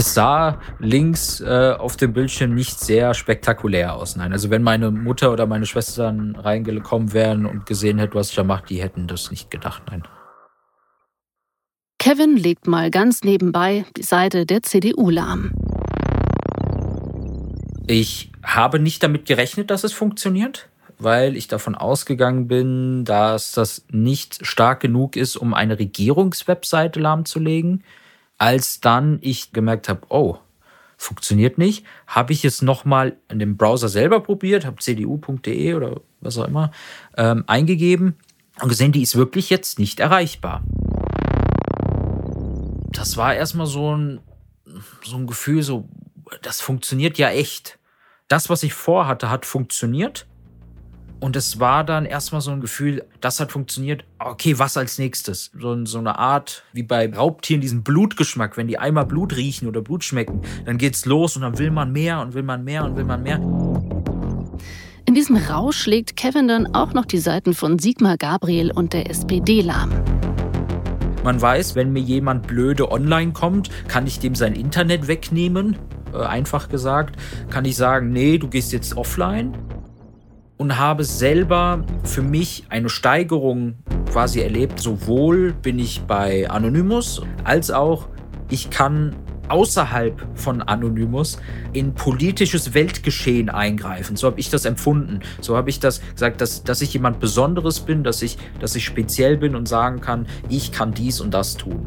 Es 0.00 0.14
sah 0.14 0.58
links 0.78 1.42
äh, 1.42 1.74
auf 1.78 1.98
dem 1.98 2.14
Bildschirm 2.14 2.54
nicht 2.54 2.80
sehr 2.80 3.12
spektakulär 3.12 3.94
aus. 3.94 4.16
Nein, 4.16 4.32
also 4.32 4.48
wenn 4.48 4.62
meine 4.62 4.90
Mutter 4.90 5.30
oder 5.30 5.44
meine 5.44 5.66
Schwestern 5.66 6.36
reingekommen 6.36 7.12
wären 7.12 7.44
und 7.44 7.66
gesehen 7.66 7.98
hätten, 7.98 8.14
was 8.14 8.30
ich 8.30 8.36
da 8.36 8.42
mache, 8.42 8.64
die 8.66 8.80
hätten 8.80 9.08
das 9.08 9.30
nicht 9.30 9.50
gedacht. 9.50 9.82
Nein. 9.90 10.04
Kevin 11.98 12.38
legt 12.38 12.66
mal 12.66 12.90
ganz 12.90 13.24
nebenbei 13.24 13.84
die 13.94 14.02
Seite 14.02 14.46
der 14.46 14.62
CDU 14.62 15.10
lahm. 15.10 15.52
Ich 17.86 18.32
habe 18.42 18.78
nicht 18.78 19.02
damit 19.02 19.26
gerechnet, 19.26 19.70
dass 19.70 19.84
es 19.84 19.92
funktioniert, 19.92 20.70
weil 20.98 21.36
ich 21.36 21.46
davon 21.46 21.74
ausgegangen 21.74 22.48
bin, 22.48 23.04
dass 23.04 23.52
das 23.52 23.84
nicht 23.90 24.46
stark 24.46 24.80
genug 24.80 25.14
ist, 25.14 25.36
um 25.36 25.52
eine 25.52 25.78
Regierungswebseite 25.78 26.98
lahmzulegen 27.00 27.84
als 28.40 28.80
dann 28.80 29.18
ich 29.20 29.52
gemerkt 29.52 29.90
habe, 29.90 30.00
oh, 30.08 30.38
funktioniert 30.96 31.58
nicht, 31.58 31.84
habe 32.06 32.32
ich 32.32 32.42
es 32.46 32.62
nochmal 32.62 33.18
in 33.28 33.38
dem 33.38 33.58
Browser 33.58 33.90
selber 33.90 34.20
probiert, 34.20 34.64
habe 34.64 34.78
cdu.de 34.80 35.74
oder 35.74 36.00
was 36.22 36.38
auch 36.38 36.48
immer 36.48 36.70
ähm, 37.18 37.44
eingegeben 37.46 38.16
und 38.62 38.70
gesehen, 38.70 38.92
die 38.92 39.02
ist 39.02 39.14
wirklich 39.14 39.50
jetzt 39.50 39.78
nicht 39.78 40.00
erreichbar. 40.00 40.62
Das 42.92 43.18
war 43.18 43.34
erstmal 43.34 43.66
so 43.66 43.94
ein, 43.94 44.20
so 45.04 45.16
ein 45.16 45.26
Gefühl, 45.26 45.62
so, 45.62 45.86
das 46.40 46.62
funktioniert 46.62 47.18
ja 47.18 47.28
echt. 47.28 47.78
Das, 48.26 48.48
was 48.48 48.62
ich 48.62 48.72
vorhatte, 48.72 49.28
hat 49.28 49.44
funktioniert. 49.44 50.26
Und 51.20 51.36
es 51.36 51.60
war 51.60 51.84
dann 51.84 52.06
erstmal 52.06 52.40
so 52.40 52.50
ein 52.50 52.62
Gefühl, 52.62 53.04
das 53.20 53.40
hat 53.40 53.52
funktioniert. 53.52 54.04
Okay, 54.18 54.58
was 54.58 54.78
als 54.78 54.98
nächstes? 54.98 55.50
So, 55.58 55.84
so, 55.84 55.98
eine 55.98 56.18
Art, 56.18 56.64
wie 56.72 56.82
bei 56.82 57.14
Raubtieren, 57.14 57.60
diesen 57.60 57.82
Blutgeschmack. 57.82 58.56
Wenn 58.56 58.68
die 58.68 58.78
einmal 58.78 59.04
Blut 59.04 59.36
riechen 59.36 59.68
oder 59.68 59.82
Blut 59.82 60.02
schmecken, 60.02 60.40
dann 60.64 60.78
geht's 60.78 61.04
los 61.04 61.36
und 61.36 61.42
dann 61.42 61.58
will 61.58 61.70
man 61.70 61.92
mehr 61.92 62.20
und 62.20 62.32
will 62.32 62.42
man 62.42 62.64
mehr 62.64 62.84
und 62.84 62.96
will 62.96 63.04
man 63.04 63.22
mehr. 63.22 63.36
In 65.04 65.14
diesem 65.14 65.36
Rausch 65.36 65.84
legt 65.86 66.16
Kevin 66.16 66.48
dann 66.48 66.74
auch 66.74 66.94
noch 66.94 67.04
die 67.04 67.18
Seiten 67.18 67.52
von 67.52 67.78
Sigmar 67.78 68.16
Gabriel 68.16 68.70
und 68.70 68.94
der 68.94 69.10
SPD 69.10 69.60
lahm. 69.60 69.90
Man 71.22 71.40
weiß, 71.40 71.74
wenn 71.74 71.92
mir 71.92 72.00
jemand 72.00 72.46
blöde 72.46 72.90
online 72.90 73.34
kommt, 73.34 73.68
kann 73.88 74.06
ich 74.06 74.20
dem 74.20 74.34
sein 74.34 74.54
Internet 74.54 75.06
wegnehmen. 75.06 75.76
Äh, 76.14 76.24
einfach 76.24 76.70
gesagt, 76.70 77.16
kann 77.50 77.66
ich 77.66 77.76
sagen, 77.76 78.10
nee, 78.10 78.38
du 78.38 78.48
gehst 78.48 78.72
jetzt 78.72 78.96
offline 78.96 79.54
und 80.60 80.76
habe 80.76 81.04
selber 81.04 81.84
für 82.04 82.20
mich 82.20 82.64
eine 82.68 82.90
Steigerung 82.90 83.76
quasi 84.12 84.40
erlebt. 84.40 84.78
Sowohl 84.78 85.54
bin 85.54 85.78
ich 85.78 86.02
bei 86.02 86.50
Anonymous 86.50 87.22
als 87.44 87.70
auch 87.70 88.08
ich 88.50 88.68
kann 88.68 89.16
außerhalb 89.48 90.20
von 90.34 90.60
Anonymous 90.60 91.38
in 91.72 91.94
politisches 91.94 92.74
Weltgeschehen 92.74 93.48
eingreifen. 93.48 94.16
So 94.16 94.26
habe 94.26 94.38
ich 94.38 94.50
das 94.50 94.66
empfunden. 94.66 95.20
So 95.40 95.56
habe 95.56 95.70
ich 95.70 95.80
das 95.80 96.02
gesagt, 96.12 96.42
dass, 96.42 96.62
dass 96.62 96.82
ich 96.82 96.92
jemand 96.92 97.20
Besonderes 97.20 97.80
bin, 97.80 98.04
dass 98.04 98.20
ich, 98.20 98.36
dass 98.60 98.76
ich 98.76 98.84
speziell 98.84 99.38
bin 99.38 99.56
und 99.56 99.66
sagen 99.66 100.02
kann, 100.02 100.26
ich 100.50 100.72
kann 100.72 100.92
dies 100.92 101.22
und 101.22 101.32
das 101.32 101.56
tun. 101.56 101.86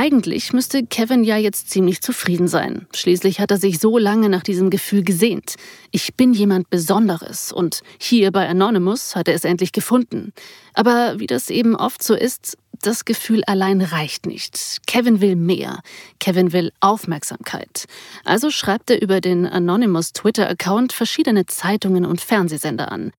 Eigentlich 0.00 0.52
müsste 0.52 0.86
Kevin 0.86 1.24
ja 1.24 1.36
jetzt 1.38 1.70
ziemlich 1.70 2.02
zufrieden 2.02 2.46
sein. 2.46 2.86
Schließlich 2.94 3.40
hat 3.40 3.50
er 3.50 3.56
sich 3.56 3.80
so 3.80 3.98
lange 3.98 4.28
nach 4.28 4.44
diesem 4.44 4.70
Gefühl 4.70 5.02
gesehnt. 5.02 5.56
Ich 5.90 6.14
bin 6.14 6.32
jemand 6.32 6.70
Besonderes 6.70 7.50
und 7.50 7.80
hier 7.98 8.30
bei 8.30 8.48
Anonymous 8.48 9.16
hat 9.16 9.26
er 9.26 9.34
es 9.34 9.42
endlich 9.42 9.72
gefunden. 9.72 10.32
Aber 10.72 11.18
wie 11.18 11.26
das 11.26 11.50
eben 11.50 11.74
oft 11.74 12.00
so 12.00 12.14
ist, 12.14 12.56
das 12.80 13.06
Gefühl 13.06 13.42
allein 13.48 13.80
reicht 13.80 14.24
nicht. 14.26 14.86
Kevin 14.86 15.20
will 15.20 15.34
mehr. 15.34 15.80
Kevin 16.20 16.52
will 16.52 16.70
Aufmerksamkeit. 16.78 17.86
Also 18.24 18.52
schreibt 18.52 18.90
er 18.90 19.02
über 19.02 19.20
den 19.20 19.46
Anonymous 19.46 20.12
Twitter-Account 20.12 20.92
verschiedene 20.92 21.46
Zeitungen 21.46 22.04
und 22.04 22.20
Fernsehsender 22.20 22.92
an. 22.92 23.10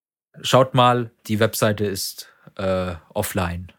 Schaut 0.44 0.74
mal, 0.74 1.12
die 1.28 1.42
Webseite 1.42 1.84
ist 1.84 2.30
äh, 2.56 2.94
offline. 3.14 3.74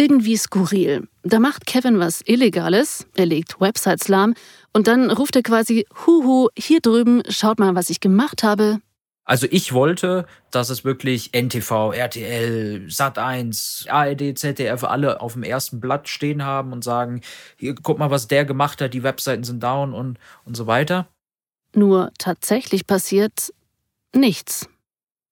Irgendwie 0.00 0.38
skurril. 0.38 1.06
Da 1.24 1.40
macht 1.40 1.66
Kevin 1.66 1.98
was 1.98 2.22
Illegales, 2.24 3.06
er 3.16 3.26
legt 3.26 3.60
Websites 3.60 4.08
lahm 4.08 4.32
und 4.72 4.86
dann 4.86 5.10
ruft 5.10 5.36
er 5.36 5.42
quasi, 5.42 5.84
Huhu, 6.06 6.48
hier 6.56 6.80
drüben, 6.80 7.22
schaut 7.28 7.58
mal, 7.58 7.74
was 7.74 7.90
ich 7.90 8.00
gemacht 8.00 8.42
habe. 8.42 8.80
Also 9.26 9.46
ich 9.50 9.74
wollte, 9.74 10.24
dass 10.50 10.70
es 10.70 10.86
wirklich 10.86 11.32
NTV, 11.34 11.92
RTL, 11.92 12.86
Sat1, 12.88 13.90
ARD, 13.90 14.38
ZDF 14.38 14.84
alle 14.84 15.20
auf 15.20 15.34
dem 15.34 15.42
ersten 15.42 15.80
Blatt 15.80 16.08
stehen 16.08 16.46
haben 16.46 16.72
und 16.72 16.82
sagen, 16.82 17.20
hier 17.58 17.74
guck 17.74 17.98
mal, 17.98 18.10
was 18.10 18.26
der 18.26 18.46
gemacht 18.46 18.80
hat, 18.80 18.94
die 18.94 19.02
Webseiten 19.02 19.44
sind 19.44 19.62
down 19.62 19.92
und, 19.92 20.18
und 20.46 20.56
so 20.56 20.66
weiter. 20.66 21.08
Nur 21.74 22.10
tatsächlich 22.16 22.86
passiert 22.86 23.52
nichts. 24.14 24.66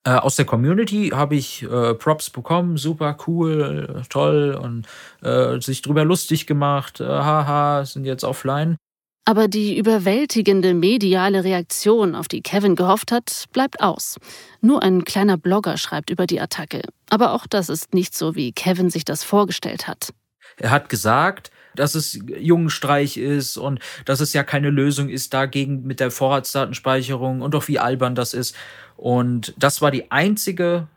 Äh, 0.09 0.13
aus 0.13 0.37
der 0.37 0.47
Community 0.47 1.11
habe 1.11 1.37
ich 1.37 1.65
äh, 1.65 1.93
Props 1.93 2.31
bekommen, 2.31 2.79
super 2.79 3.19
cool, 3.27 4.03
toll 4.09 4.59
und 4.59 4.87
äh, 5.23 5.61
sich 5.61 5.83
drüber 5.83 6.07
lustig 6.07 6.47
gemacht, 6.47 7.01
äh, 7.01 7.05
haha, 7.05 7.85
sind 7.85 8.07
jetzt 8.07 8.25
offline. 8.25 8.79
Aber 9.27 9.49
die 9.49 9.77
überwältigende 9.77 10.73
mediale 10.73 11.45
Reaktion, 11.45 12.15
auf 12.15 12.27
die 12.27 12.41
Kevin 12.41 12.75
gehofft 12.75 13.13
hat, 13.13 13.45
bleibt 13.53 13.83
aus. 13.83 14.17
Nur 14.63 14.83
ein 14.83 15.05
kleiner 15.05 15.37
Blogger 15.37 15.77
schreibt 15.77 16.09
über 16.09 16.27
die 16.27 16.41
Attacke. 16.41 16.81
Aber 17.11 17.35
auch 17.35 17.47
das 17.47 17.69
ist 17.69 17.93
nicht 17.93 18.17
so, 18.17 18.35
wie 18.35 18.53
Kevin 18.53 18.89
sich 18.89 19.05
das 19.05 19.25
vorgestellt 19.25 19.87
hat. 19.87 20.15
Er 20.57 20.71
hat 20.71 20.89
gesagt, 20.89 21.51
dass 21.79 21.95
es 21.95 22.19
Jungenstreich 22.39 23.17
ist 23.17 23.57
und 23.57 23.81
dass 24.05 24.21
es 24.21 24.33
ja 24.33 24.45
keine 24.45 24.71
Lösung 24.71 25.09
ist 25.09 25.35
dagegen 25.35 25.87
mit 25.87 26.01
der 26.01 26.11
Vorratsdatenspeicherung 26.11 27.41
und 27.41 27.55
doch 27.55 27.69
wie 27.69 27.79
albern 27.79 28.15
das 28.15 28.35
ist. 28.35 28.55
Und 28.97 29.55
das 29.57 29.81
war 29.81 29.91
die 29.91 30.11
einzige 30.11 30.89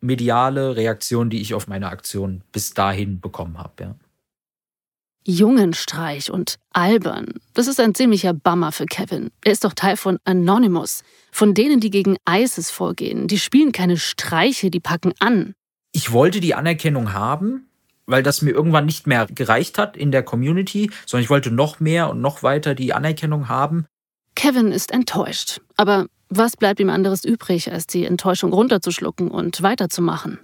mediale 0.00 0.76
Reaktion, 0.76 1.30
die 1.30 1.40
ich 1.40 1.54
auf 1.54 1.68
meine 1.68 1.88
Aktion 1.88 2.42
bis 2.52 2.74
dahin 2.74 3.20
bekommen 3.20 3.58
habe. 3.58 3.72
Ja. 3.82 3.94
Jungenstreich 5.28 6.30
und 6.30 6.56
albern. 6.72 7.34
Das 7.52 7.66
ist 7.66 7.80
ein 7.80 7.94
ziemlicher 7.94 8.32
Bummer 8.32 8.70
für 8.70 8.86
Kevin. 8.86 9.30
Er 9.44 9.52
ist 9.52 9.64
doch 9.64 9.72
Teil 9.72 9.96
von 9.96 10.18
Anonymous, 10.24 11.02
von 11.32 11.52
denen, 11.52 11.80
die 11.80 11.90
gegen 11.90 12.16
ISIS 12.28 12.70
vorgehen. 12.70 13.26
Die 13.26 13.38
spielen 13.38 13.72
keine 13.72 13.96
Streiche, 13.96 14.70
die 14.70 14.78
packen 14.78 15.12
an. 15.18 15.54
Ich 15.90 16.12
wollte 16.12 16.40
die 16.40 16.54
Anerkennung 16.54 17.12
haben, 17.12 17.65
weil 18.06 18.22
das 18.22 18.42
mir 18.42 18.52
irgendwann 18.52 18.86
nicht 18.86 19.06
mehr 19.06 19.26
gereicht 19.26 19.78
hat 19.78 19.96
in 19.96 20.10
der 20.10 20.22
Community, 20.22 20.90
sondern 21.04 21.24
ich 21.24 21.30
wollte 21.30 21.50
noch 21.50 21.80
mehr 21.80 22.08
und 22.08 22.20
noch 22.20 22.42
weiter 22.42 22.74
die 22.74 22.92
Anerkennung 22.92 23.48
haben. 23.48 23.86
Kevin 24.34 24.72
ist 24.72 24.92
enttäuscht. 24.92 25.60
Aber 25.76 26.06
was 26.28 26.56
bleibt 26.56 26.80
ihm 26.80 26.90
anderes 26.90 27.24
übrig, 27.24 27.72
als 27.72 27.86
die 27.86 28.04
Enttäuschung 28.04 28.52
runterzuschlucken 28.52 29.30
und 29.30 29.62
weiterzumachen? 29.62 30.40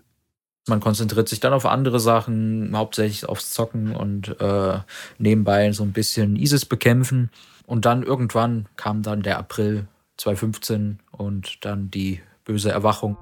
Man 0.69 0.81
konzentriert 0.81 1.29
sich 1.29 1.41
dann 1.41 1.53
auf 1.53 1.67
andere 1.67 1.99
Sachen, 1.99 2.71
hauptsächlich 2.77 3.29
aufs 3.29 3.51
Zocken 3.51 3.97
und 3.97 4.41
äh, 4.41 4.79
nebenbei 5.19 5.73
so 5.73 5.83
ein 5.83 5.93
bisschen 5.93 6.37
ISIS 6.37 6.67
bekämpfen. 6.67 7.31
Und 7.67 7.85
dann 7.85 8.05
irgendwann 8.05 8.69
kam 8.77 9.03
dann 9.03 9.23
der 9.23 9.39
April 9.39 9.89
2015 10.19 11.01
und 11.11 11.65
dann 11.65 11.91
die 11.91 12.21
böse 12.45 12.71
Erwachung. 12.71 13.17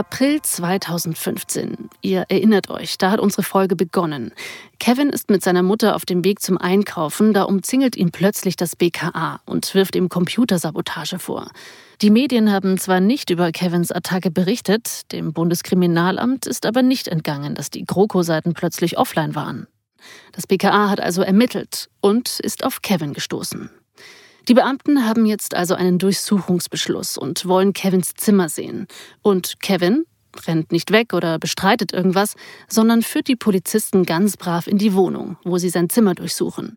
April 0.00 0.40
2015. 0.40 1.90
Ihr 2.00 2.24
erinnert 2.30 2.70
euch, 2.70 2.96
da 2.96 3.10
hat 3.10 3.20
unsere 3.20 3.42
Folge 3.42 3.76
begonnen. 3.76 4.32
Kevin 4.78 5.10
ist 5.10 5.28
mit 5.28 5.44
seiner 5.44 5.62
Mutter 5.62 5.94
auf 5.94 6.06
dem 6.06 6.24
Weg 6.24 6.40
zum 6.40 6.56
Einkaufen, 6.56 7.34
da 7.34 7.42
umzingelt 7.42 7.96
ihn 7.96 8.10
plötzlich 8.10 8.56
das 8.56 8.76
BKA 8.76 9.42
und 9.44 9.74
wirft 9.74 9.94
ihm 9.96 10.08
Computersabotage 10.08 11.18
vor. 11.18 11.50
Die 12.00 12.08
Medien 12.08 12.50
haben 12.50 12.78
zwar 12.78 13.00
nicht 13.00 13.28
über 13.28 13.52
Kevins 13.52 13.92
Attacke 13.92 14.30
berichtet, 14.30 15.12
dem 15.12 15.34
Bundeskriminalamt 15.34 16.46
ist 16.46 16.64
aber 16.64 16.80
nicht 16.80 17.06
entgangen, 17.06 17.54
dass 17.54 17.68
die 17.68 17.84
GroKo-Seiten 17.84 18.54
plötzlich 18.54 18.96
offline 18.96 19.34
waren. 19.34 19.66
Das 20.32 20.46
BKA 20.46 20.88
hat 20.88 21.00
also 21.00 21.20
ermittelt 21.20 21.90
und 22.00 22.40
ist 22.40 22.64
auf 22.64 22.80
Kevin 22.80 23.12
gestoßen. 23.12 23.68
Die 24.48 24.54
Beamten 24.54 25.06
haben 25.06 25.26
jetzt 25.26 25.54
also 25.54 25.74
einen 25.74 25.98
Durchsuchungsbeschluss 25.98 27.16
und 27.18 27.46
wollen 27.46 27.72
Kevins 27.72 28.14
Zimmer 28.14 28.48
sehen. 28.48 28.86
Und 29.22 29.60
Kevin 29.60 30.04
rennt 30.46 30.72
nicht 30.72 30.92
weg 30.92 31.12
oder 31.12 31.38
bestreitet 31.38 31.92
irgendwas, 31.92 32.34
sondern 32.68 33.02
führt 33.02 33.28
die 33.28 33.36
Polizisten 33.36 34.04
ganz 34.04 34.36
brav 34.36 34.66
in 34.66 34.78
die 34.78 34.94
Wohnung, 34.94 35.36
wo 35.44 35.58
sie 35.58 35.70
sein 35.70 35.88
Zimmer 35.88 36.14
durchsuchen 36.14 36.76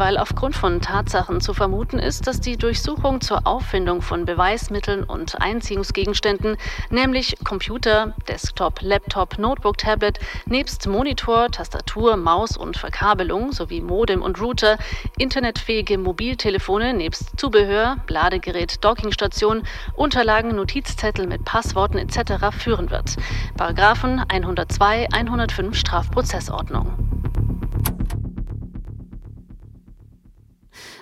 weil 0.00 0.16
aufgrund 0.16 0.56
von 0.56 0.80
Tatsachen 0.80 1.42
zu 1.42 1.52
vermuten 1.52 1.98
ist, 1.98 2.26
dass 2.26 2.40
die 2.40 2.56
Durchsuchung 2.56 3.20
zur 3.20 3.46
Auffindung 3.46 4.00
von 4.00 4.24
Beweismitteln 4.24 5.04
und 5.04 5.42
Einziehungsgegenständen, 5.42 6.56
nämlich 6.88 7.36
Computer, 7.44 8.14
Desktop, 8.26 8.80
Laptop, 8.80 9.38
Notebook, 9.38 9.76
Tablet, 9.76 10.18
nebst 10.46 10.86
Monitor, 10.86 11.50
Tastatur, 11.50 12.16
Maus 12.16 12.56
und 12.56 12.78
Verkabelung 12.78 13.52
sowie 13.52 13.82
Modem 13.82 14.22
und 14.22 14.40
Router, 14.40 14.78
internetfähige 15.18 15.98
Mobiltelefone 15.98 16.94
nebst 16.94 17.38
Zubehör, 17.38 17.98
Ladegerät, 18.08 18.82
Dockingstation, 18.82 19.64
Unterlagen, 19.96 20.56
Notizzettel 20.56 21.26
mit 21.26 21.44
Passworten 21.44 21.98
etc. 21.98 22.19
führen 22.58 22.90
wird. 22.90 23.16
Paragraphen 23.56 24.20
102, 24.28 25.08
105 25.12 25.76
Strafprozessordnung. 25.76 27.10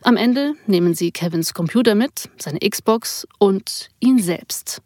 Am 0.02 0.16
Ende 0.16 0.54
nehmen 0.66 0.94
sie 0.94 1.10
Kevins 1.10 1.54
Computer 1.54 1.94
mit, 1.94 2.30
seine 2.38 2.60
Xbox 2.60 3.26
und 3.38 3.88
ihn 4.00 4.18
selbst. 4.18 4.80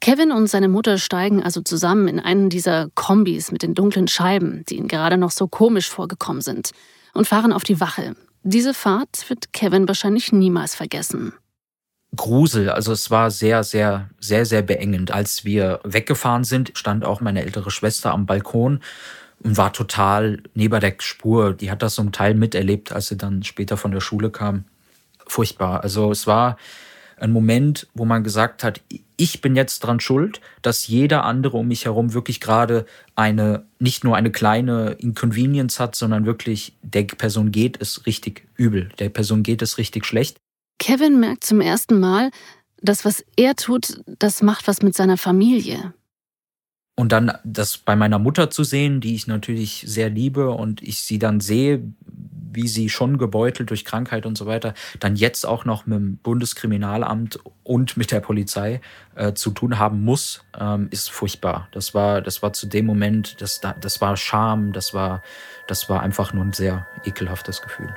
Kevin 0.00 0.32
und 0.32 0.48
seine 0.48 0.68
Mutter 0.68 0.98
steigen 0.98 1.42
also 1.42 1.60
zusammen 1.60 2.08
in 2.08 2.18
einen 2.18 2.48
dieser 2.48 2.88
Kombis 2.94 3.52
mit 3.52 3.62
den 3.62 3.74
dunklen 3.74 4.08
Scheiben, 4.08 4.64
die 4.68 4.76
ihnen 4.76 4.88
gerade 4.88 5.16
noch 5.16 5.30
so 5.30 5.46
komisch 5.46 5.88
vorgekommen 5.88 6.42
sind, 6.42 6.72
und 7.14 7.28
fahren 7.28 7.52
auf 7.52 7.62
die 7.62 7.78
Wache. 7.78 8.16
Diese 8.42 8.74
Fahrt 8.74 9.28
wird 9.28 9.52
Kevin 9.52 9.86
wahrscheinlich 9.86 10.32
niemals 10.32 10.74
vergessen. 10.74 11.34
Grusel, 12.14 12.68
also 12.68 12.92
es 12.92 13.10
war 13.10 13.30
sehr, 13.30 13.64
sehr, 13.64 14.10
sehr, 14.20 14.44
sehr 14.44 14.62
beengend. 14.62 15.10
Als 15.10 15.44
wir 15.44 15.80
weggefahren 15.82 16.44
sind, 16.44 16.72
stand 16.74 17.04
auch 17.04 17.20
meine 17.20 17.42
ältere 17.42 17.70
Schwester 17.70 18.12
am 18.12 18.26
Balkon 18.26 18.80
und 19.42 19.56
war 19.56 19.72
total 19.72 20.42
neben 20.54 20.78
der 20.80 20.94
Spur. 20.98 21.54
Die 21.54 21.70
hat 21.70 21.82
das 21.82 21.94
zum 21.94 22.12
Teil 22.12 22.34
miterlebt, 22.34 22.92
als 22.92 23.08
sie 23.08 23.16
dann 23.16 23.42
später 23.42 23.76
von 23.78 23.92
der 23.92 24.00
Schule 24.00 24.30
kam. 24.30 24.64
Furchtbar. 25.26 25.82
Also 25.82 26.10
es 26.10 26.26
war 26.26 26.58
ein 27.16 27.32
Moment, 27.32 27.86
wo 27.94 28.04
man 28.04 28.24
gesagt 28.24 28.62
hat, 28.62 28.80
ich 29.16 29.40
bin 29.40 29.56
jetzt 29.56 29.80
dran 29.80 30.00
schuld, 30.00 30.40
dass 30.60 30.86
jeder 30.88 31.24
andere 31.24 31.56
um 31.56 31.68
mich 31.68 31.84
herum 31.84 32.12
wirklich 32.12 32.40
gerade 32.40 32.84
eine, 33.14 33.64
nicht 33.78 34.04
nur 34.04 34.16
eine 34.16 34.32
kleine 34.32 34.96
Inconvenience 34.98 35.78
hat, 35.78 35.94
sondern 35.94 36.26
wirklich 36.26 36.74
der 36.82 37.04
Person 37.04 37.52
geht 37.52 37.80
es 37.80 38.04
richtig 38.04 38.48
übel. 38.56 38.90
Der 38.98 39.08
Person 39.08 39.42
geht 39.44 39.62
es 39.62 39.78
richtig 39.78 40.04
schlecht. 40.04 40.36
Kevin 40.78 41.20
merkt 41.20 41.44
zum 41.44 41.60
ersten 41.60 42.00
Mal, 42.00 42.30
dass 42.80 43.04
was 43.04 43.24
er 43.36 43.54
tut, 43.54 44.02
das 44.06 44.42
macht 44.42 44.66
was 44.68 44.82
mit 44.82 44.94
seiner 44.94 45.16
Familie. 45.16 45.94
Und 46.94 47.12
dann 47.12 47.32
das 47.44 47.78
bei 47.78 47.96
meiner 47.96 48.18
Mutter 48.18 48.50
zu 48.50 48.64
sehen, 48.64 49.00
die 49.00 49.14
ich 49.14 49.26
natürlich 49.26 49.84
sehr 49.86 50.10
liebe 50.10 50.50
und 50.50 50.82
ich 50.82 51.00
sie 51.00 51.18
dann 51.18 51.40
sehe, 51.40 51.82
wie 52.54 52.68
sie 52.68 52.90
schon 52.90 53.16
gebeutelt 53.16 53.70
durch 53.70 53.86
Krankheit 53.86 54.26
und 54.26 54.36
so 54.36 54.44
weiter, 54.46 54.74
dann 55.00 55.16
jetzt 55.16 55.46
auch 55.46 55.64
noch 55.64 55.86
mit 55.86 55.98
dem 55.98 56.16
Bundeskriminalamt 56.18 57.38
und 57.62 57.96
mit 57.96 58.10
der 58.10 58.20
Polizei 58.20 58.82
äh, 59.14 59.32
zu 59.32 59.52
tun 59.52 59.78
haben 59.78 60.04
muss, 60.04 60.44
ähm, 60.58 60.88
ist 60.90 61.10
furchtbar. 61.10 61.68
Das 61.72 61.94
war, 61.94 62.20
das 62.20 62.42
war 62.42 62.52
zu 62.52 62.66
dem 62.66 62.84
Moment, 62.84 63.40
das, 63.40 63.60
das 63.80 64.00
war 64.02 64.16
Scham, 64.18 64.72
das 64.72 64.92
war, 64.92 65.22
das 65.68 65.88
war 65.88 66.02
einfach 66.02 66.34
nur 66.34 66.44
ein 66.44 66.52
sehr 66.52 66.86
ekelhaftes 67.06 67.62
Gefühl. 67.62 67.94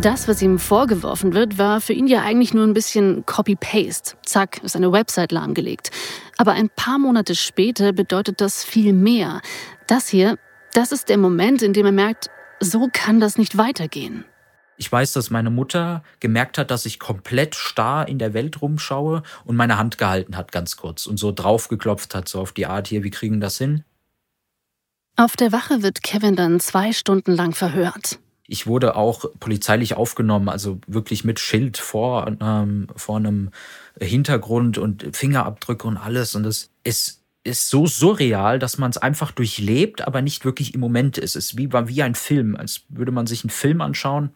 Das, 0.00 0.28
was 0.28 0.40
ihm 0.40 0.58
vorgeworfen 0.58 1.34
wird, 1.34 1.58
war 1.58 1.82
für 1.82 1.92
ihn 1.92 2.06
ja 2.06 2.22
eigentlich 2.22 2.54
nur 2.54 2.66
ein 2.66 2.72
bisschen 2.72 3.26
Copy-Paste. 3.26 4.16
Zack, 4.24 4.64
ist 4.64 4.74
eine 4.74 4.92
Website 4.92 5.30
lahmgelegt. 5.30 5.90
Aber 6.38 6.52
ein 6.52 6.70
paar 6.70 6.98
Monate 6.98 7.34
später 7.34 7.92
bedeutet 7.92 8.40
das 8.40 8.64
viel 8.64 8.94
mehr. 8.94 9.42
Das 9.86 10.08
hier, 10.08 10.38
das 10.72 10.92
ist 10.92 11.10
der 11.10 11.18
Moment, 11.18 11.60
in 11.60 11.74
dem 11.74 11.84
er 11.84 11.92
merkt, 11.92 12.30
so 12.60 12.88
kann 12.90 13.20
das 13.20 13.36
nicht 13.36 13.58
weitergehen. 13.58 14.24
Ich 14.78 14.90
weiß, 14.90 15.12
dass 15.12 15.28
meine 15.28 15.50
Mutter 15.50 16.02
gemerkt 16.18 16.56
hat, 16.56 16.70
dass 16.70 16.86
ich 16.86 16.98
komplett 16.98 17.54
starr 17.54 18.08
in 18.08 18.18
der 18.18 18.32
Welt 18.32 18.62
rumschaue 18.62 19.22
und 19.44 19.56
meine 19.56 19.76
Hand 19.76 19.98
gehalten 19.98 20.34
hat, 20.34 20.50
ganz 20.50 20.78
kurz, 20.78 21.06
und 21.06 21.18
so 21.18 21.30
draufgeklopft 21.30 22.14
hat, 22.14 22.26
so 22.26 22.40
auf 22.40 22.52
die 22.52 22.64
Art 22.64 22.88
hier, 22.88 23.04
wie 23.04 23.10
kriegen 23.10 23.42
das 23.42 23.58
hin? 23.58 23.84
Auf 25.16 25.36
der 25.36 25.52
Wache 25.52 25.82
wird 25.82 26.02
Kevin 26.02 26.36
dann 26.36 26.58
zwei 26.58 26.94
Stunden 26.94 27.32
lang 27.32 27.52
verhört. 27.52 28.18
Ich 28.50 28.66
wurde 28.66 28.96
auch 28.96 29.26
polizeilich 29.38 29.94
aufgenommen, 29.94 30.48
also 30.48 30.80
wirklich 30.88 31.22
mit 31.22 31.38
Schild 31.38 31.78
vor, 31.78 32.26
ähm, 32.40 32.88
vor 32.96 33.16
einem 33.16 33.50
Hintergrund 34.00 34.76
und 34.76 35.16
Fingerabdrücke 35.16 35.86
und 35.86 35.96
alles. 35.96 36.34
Und 36.34 36.44
es 36.46 36.70
ist, 36.82 37.22
ist 37.44 37.70
so 37.70 37.86
surreal, 37.86 38.58
dass 38.58 38.76
man 38.76 38.90
es 38.90 38.98
einfach 38.98 39.30
durchlebt, 39.30 40.02
aber 40.02 40.20
nicht 40.20 40.44
wirklich 40.44 40.74
im 40.74 40.80
Moment 40.80 41.16
ist. 41.16 41.36
Es 41.36 41.52
ist 41.52 41.58
wie, 41.58 41.72
wie 41.72 42.02
ein 42.02 42.16
Film, 42.16 42.56
als 42.56 42.82
würde 42.88 43.12
man 43.12 43.28
sich 43.28 43.44
einen 43.44 43.50
Film 43.50 43.80
anschauen. 43.80 44.30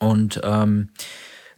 Und 0.00 0.40
ähm, 0.42 0.90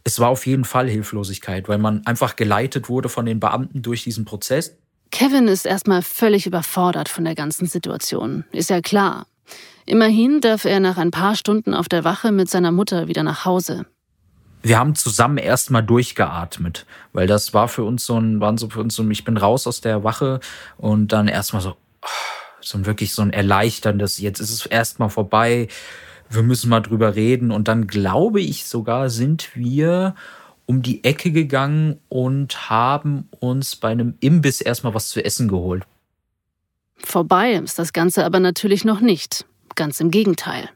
es 0.05 0.21
war 0.21 0.29
auf 0.29 0.47
jeden 0.47 0.67
Fall 0.67 0.91
Hilflosigkeit, 0.91 1.67
weil 1.67 1.79
man 1.79 2.05
einfach 2.07 2.37
geleitet 2.37 2.91
wurde 2.91 3.09
von 3.09 3.25
den 3.25 3.41
Beamten 3.41 3.81
durch 3.81 4.05
diesen 4.05 4.27
Prozess. 4.27 4.77
Kevin 5.11 5.49
ist 5.49 5.65
erstmal 5.65 6.03
völlig 6.03 6.47
überfordert 6.47 7.09
von 7.09 7.25
der 7.25 7.35
ganzen 7.35 7.67
Situation. 7.67 8.45
Ist 8.53 8.69
ja 8.69 8.83
klar. 8.83 9.27
Immerhin 9.87 10.41
darf 10.41 10.65
er 10.65 10.81
nach 10.81 10.97
ein 10.97 11.13
paar 11.13 11.37
Stunden 11.37 11.73
auf 11.73 11.89
der 11.89 12.03
Wache 12.03 12.33
mit 12.33 12.51
seiner 12.51 12.73
Mutter 12.73 13.07
wieder 13.07 13.23
nach 13.23 13.45
Hause. 13.45 13.87
Wir 14.63 14.81
haben 14.81 14.97
zusammen 14.97 15.39
erstmal 15.39 15.85
durchgeatmet, 15.85 16.87
weil 17.13 17.29
das 17.29 17.55
war 17.55 17.69
für 17.69 17.85
uns 17.85 18.05
so 18.05 18.19
ein, 18.19 18.41
waren 18.41 18.59
so 18.59 18.69
für 18.69 18.81
uns 18.81 18.97
so, 18.97 19.09
ich 19.11 19.25
bin 19.25 19.37
raus 19.37 19.69
aus 19.69 19.81
der 19.81 20.03
Wache 20.03 20.41
und 20.77 21.13
dann 21.13 21.29
erstmal 21.29 21.63
so, 21.63 21.77
so 22.61 22.79
ein 22.79 22.85
wirklich 22.85 23.15
so 23.15 23.23
ein 23.23 23.31
erleichterndes, 23.31 24.19
jetzt 24.19 24.41
ist 24.41 24.51
es 24.51 24.67
erstmal 24.67 25.09
vorbei, 25.09 25.69
wir 26.29 26.43
müssen 26.43 26.69
mal 26.69 26.81
drüber 26.81 27.15
reden 27.15 27.53
und 27.53 27.69
dann 27.69 27.87
glaube 27.87 28.41
ich 28.41 28.67
sogar 28.67 29.09
sind 29.09 29.55
wir 29.55 30.17
um 30.67 30.83
die 30.83 31.05
Ecke 31.05 31.31
gegangen 31.31 32.01
und 32.09 32.69
haben 32.69 33.29
uns 33.39 33.77
bei 33.77 33.91
einem 33.91 34.15
Imbiss 34.19 34.61
erstmal 34.61 34.95
was 34.95 35.11
zu 35.11 35.25
essen 35.25 35.47
geholt. 35.47 35.85
Vorbei 36.97 37.53
ist 37.53 37.79
das 37.79 37.93
Ganze 37.93 38.25
aber 38.25 38.41
natürlich 38.41 38.85
noch 38.85 39.01
nicht. 39.01 39.47
Ganz 39.77 40.01
im 40.01 40.11
Gegenteil. 40.11 40.71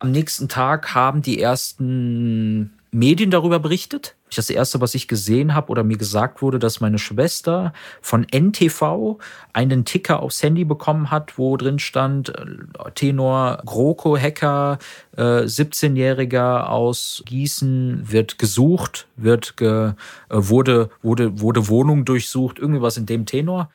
Am 0.00 0.10
nächsten 0.10 0.48
Tag 0.48 0.94
haben 0.94 1.22
die 1.22 1.40
ersten 1.40 2.72
Medien 2.90 3.30
darüber 3.30 3.58
berichtet. 3.58 4.16
Das 4.34 4.48
erste, 4.48 4.80
was 4.80 4.94
ich 4.94 5.08
gesehen 5.08 5.54
habe 5.54 5.70
oder 5.70 5.82
mir 5.82 5.96
gesagt 5.96 6.40
wurde, 6.40 6.58
dass 6.58 6.80
meine 6.80 6.98
Schwester 6.98 7.72
von 8.00 8.26
NTV 8.30 9.18
einen 9.52 9.84
Ticker 9.84 10.22
aufs 10.22 10.42
Handy 10.42 10.64
bekommen 10.64 11.10
hat, 11.10 11.36
wo 11.36 11.56
drin 11.56 11.78
stand 11.78 12.30
äh, 12.30 12.90
Tenor 12.94 13.62
GroKo 13.66 14.16
Hacker, 14.16 14.78
äh, 15.16 15.22
17-Jähriger 15.22 16.68
aus 16.68 17.22
Gießen 17.26 18.10
wird 18.10 18.38
gesucht, 18.38 19.08
wird 19.16 19.56
ge, 19.56 19.88
äh, 19.88 19.92
wurde 20.30 20.90
wurde 21.02 21.40
wurde 21.40 21.68
Wohnung 21.68 22.04
durchsucht, 22.04 22.58
irgendwas 22.58 22.96
in 22.96 23.06
dem 23.06 23.26
Tenor. 23.26 23.70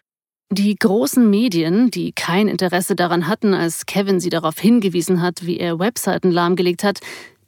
Die 0.51 0.75
großen 0.75 1.27
Medien, 1.27 1.89
die 1.89 2.11
kein 2.11 2.47
Interesse 2.47 2.95
daran 2.95 3.27
hatten, 3.27 3.53
als 3.55 3.87
Kevin 3.87 4.19
sie 4.19 4.29
darauf 4.29 4.59
hingewiesen 4.59 5.21
hat, 5.21 5.45
wie 5.45 5.57
er 5.57 5.79
Webseiten 5.79 6.31
lahmgelegt 6.31 6.83
hat, 6.83 6.99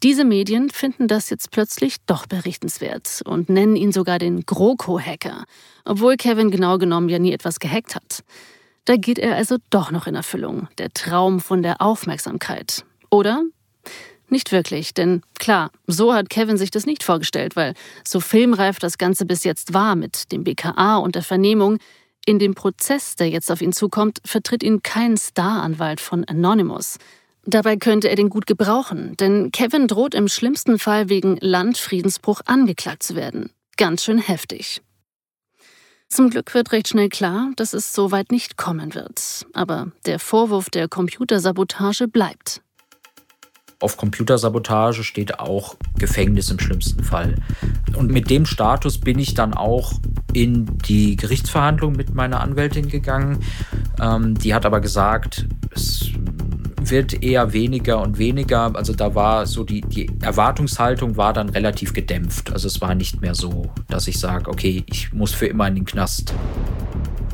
diese 0.04 0.26
Medien 0.26 0.70
finden 0.70 1.08
das 1.08 1.30
jetzt 1.30 1.52
plötzlich 1.52 1.98
doch 2.06 2.28
berichtenswert 2.28 3.22
und 3.26 3.50
nennen 3.50 3.76
ihn 3.76 3.92
sogar 3.92 4.20
den 4.20 4.46
GroKo-Hacker, 4.46 5.46
obwohl 5.86 6.18
Kevin 6.18 6.52
genau 6.52 6.78
genommen 6.78 7.10
ja 7.10 7.18
nie 7.18 7.34
etwas 7.34 7.60
gehackt 7.60 7.96
hat. 7.96 8.24
Da 8.86 8.96
geht 8.96 9.20
er 9.20 9.36
also 9.36 9.58
doch 9.70 9.92
noch 9.92 10.08
in 10.08 10.16
Erfüllung, 10.16 10.68
der 10.78 10.92
Traum 10.92 11.40
von 11.40 11.62
der 11.62 11.82
Aufmerksamkeit. 11.82 12.86
Oder? 13.10 13.44
Nicht 14.30 14.52
wirklich, 14.52 14.94
denn 14.94 15.22
klar, 15.40 15.72
so 15.88 16.14
hat 16.14 16.30
Kevin 16.30 16.58
sich 16.58 16.72
das 16.72 16.86
nicht 16.86 17.04
vorgestellt, 17.04 17.56
weil 17.56 17.74
so 18.06 18.20
filmreif 18.20 18.78
das 18.80 18.98
Ganze 18.98 19.26
bis 19.26 19.44
jetzt 19.44 19.74
war 19.74 19.96
mit 19.96 20.32
dem 20.32 20.44
BKA 20.44 20.98
und 20.98 21.16
der 21.16 21.24
Vernehmung, 21.24 21.80
in 22.28 22.40
dem 22.40 22.56
Prozess, 22.56 23.16
der 23.16 23.30
jetzt 23.30 23.50
auf 23.50 23.62
ihn 23.62 23.72
zukommt, 23.72 24.20
vertritt 24.26 24.62
ihn 24.62 24.84
kein 24.84 25.16
Staranwalt 25.16 26.02
von 26.02 26.26
Anonymous. 26.26 26.98
Dabei 27.46 27.78
könnte 27.78 28.10
er 28.10 28.18
den 28.18 28.30
gut 28.30 28.46
gebrauchen, 28.46 29.16
denn 29.18 29.52
Kevin 29.54 29.88
droht 29.88 30.14
im 30.14 30.28
schlimmsten 30.28 30.78
Fall 30.78 31.08
wegen 31.08 31.38
Landfriedensbruch 31.40 32.42
angeklagt 32.46 33.04
zu 33.04 33.16
werden. 33.16 33.52
Ganz 33.78 34.04
schön 34.04 34.18
heftig. 34.18 34.82
Zum 36.10 36.30
Glück 36.30 36.54
wird 36.54 36.74
recht 36.74 36.90
schnell 36.90 37.08
klar, 37.08 37.52
dass 37.56 37.74
es 37.74 37.94
so 37.94 38.12
weit 38.12 38.32
nicht 38.34 38.58
kommen 38.58 38.94
wird. 38.94 39.46
Aber 39.54 39.92
der 40.06 40.20
Vorwurf 40.20 40.70
der 40.70 40.90
Computersabotage 40.90 42.10
bleibt. 42.10 42.62
Auf 43.80 43.98
Computersabotage 43.98 45.04
steht 45.04 45.40
auch 45.40 45.76
Gefängnis 46.00 46.50
im 46.50 46.60
schlimmsten 46.60 47.04
Fall. 47.04 47.36
Und 47.96 48.12
mit 48.12 48.30
dem 48.30 48.46
Status 48.46 49.00
bin 49.00 49.20
ich 49.20 49.36
dann 49.36 49.54
auch 49.54 49.94
in 50.34 50.78
die 50.80 51.16
Gerichtsverhandlung 51.16 51.94
mit 51.94 52.14
meiner 52.14 52.42
Anwältin 52.42 52.90
gegangen. 52.90 53.44
Ähm, 54.02 54.36
die 54.36 54.56
hat 54.56 54.66
aber 54.66 54.82
gesagt, 54.82 55.46
es 55.76 56.10
wird 56.90 57.24
eher 57.24 57.54
weniger 57.54 58.02
und 58.02 58.18
weniger. 58.18 58.76
Also 58.76 58.94
da 58.94 59.16
war 59.16 59.46
so 59.46 59.64
die, 59.64 59.82
die 59.82 60.10
Erwartungshaltung 60.22 61.18
war 61.18 61.34
dann 61.34 61.50
relativ 61.50 61.94
gedämpft. 61.94 62.52
Also 62.52 62.68
es 62.68 62.82
war 62.82 62.96
nicht 62.96 63.22
mehr 63.22 63.36
so, 63.36 63.70
dass 63.88 64.08
ich 64.08 64.20
sage, 64.20 64.50
okay, 64.50 64.84
ich 64.88 65.14
muss 65.14 65.34
für 65.34 65.48
immer 65.48 65.68
in 65.68 65.76
den 65.76 65.86
Knast. 65.86 66.34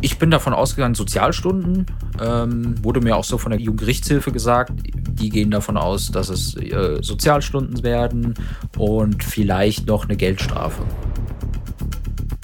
Ich 0.01 0.19
bin 0.19 0.31
davon 0.31 0.53
ausgegangen, 0.53 0.95
Sozialstunden. 0.95 1.85
Ähm, 2.21 2.75
wurde 2.83 2.99
mir 2.99 3.15
auch 3.15 3.23
so 3.23 3.37
von 3.37 3.51
der 3.51 3.59
Jugendgerichtshilfe 3.59 4.31
gesagt. 4.31 4.73
Die 4.85 5.29
gehen 5.29 5.49
davon 5.49 5.77
aus, 5.77 6.11
dass 6.11 6.27
es 6.27 6.57
äh, 6.57 6.97
Sozialstunden 7.01 7.83
werden 7.83 8.33
und 8.77 9.23
vielleicht 9.23 9.87
noch 9.87 10.03
eine 10.03 10.17
Geldstrafe. 10.17 10.83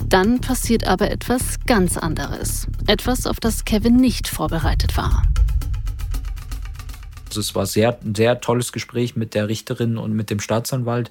Dann 0.08 0.41
passiert 0.41 0.88
aber 0.88 1.12
etwas 1.12 1.60
ganz 1.67 1.98
anderes. 1.98 2.67
Etwas, 2.88 3.28
auf 3.28 3.39
das 3.39 3.65
Kevin 3.65 3.98
nicht 3.98 4.28
vorbereitet 4.28 4.98
war. 4.98 5.24
Also 7.29 7.39
es 7.39 7.55
war 7.55 7.65
sehr, 7.65 7.97
ein 8.03 8.15
sehr 8.15 8.41
tolles 8.41 8.71
Gespräch 8.71 9.15
mit 9.15 9.33
der 9.35 9.47
Richterin 9.47 9.97
und 9.97 10.13
mit 10.13 10.29
dem 10.29 10.39
Staatsanwalt. 10.39 11.09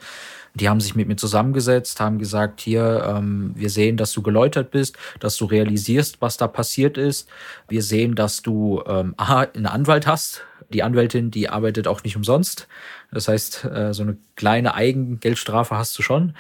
Die 0.55 0.69
haben 0.69 0.81
sich 0.81 0.95
mit 0.95 1.07
mir 1.07 1.17
zusammengesetzt, 1.17 2.01
haben 2.01 2.19
gesagt, 2.19 2.61
hier, 2.61 3.05
ähm, 3.07 3.53
wir 3.55 3.71
sehen, 3.71 3.97
dass 3.97 4.13
du 4.13 4.23
geläutert 4.23 4.71
bist, 4.71 4.97
dass 5.21 5.37
du 5.37 5.45
realisierst, 5.45 6.21
was 6.21 6.37
da 6.37 6.49
passiert 6.49 6.99
ist. 6.99 7.29
Wir 7.69 7.83
sehen, 7.83 8.15
dass 8.15 8.43
du 8.43 8.83
ähm, 8.87 9.15
aha, 9.17 9.47
einen 9.55 9.67
Anwalt 9.67 10.07
hast. 10.07 10.43
Die 10.71 10.83
Anwältin, 10.83 11.31
die 11.31 11.49
arbeitet 11.49 11.87
auch 11.87 12.03
nicht 12.03 12.17
umsonst. 12.17 12.67
Das 13.13 13.29
heißt, 13.29 13.65
äh, 13.65 13.95
so 13.95 14.03
eine 14.03 14.17
kleine 14.37 14.75
Eigengeldstrafe 14.75 15.77
hast 15.77 15.97
du 15.99 16.03
schon. 16.03 16.35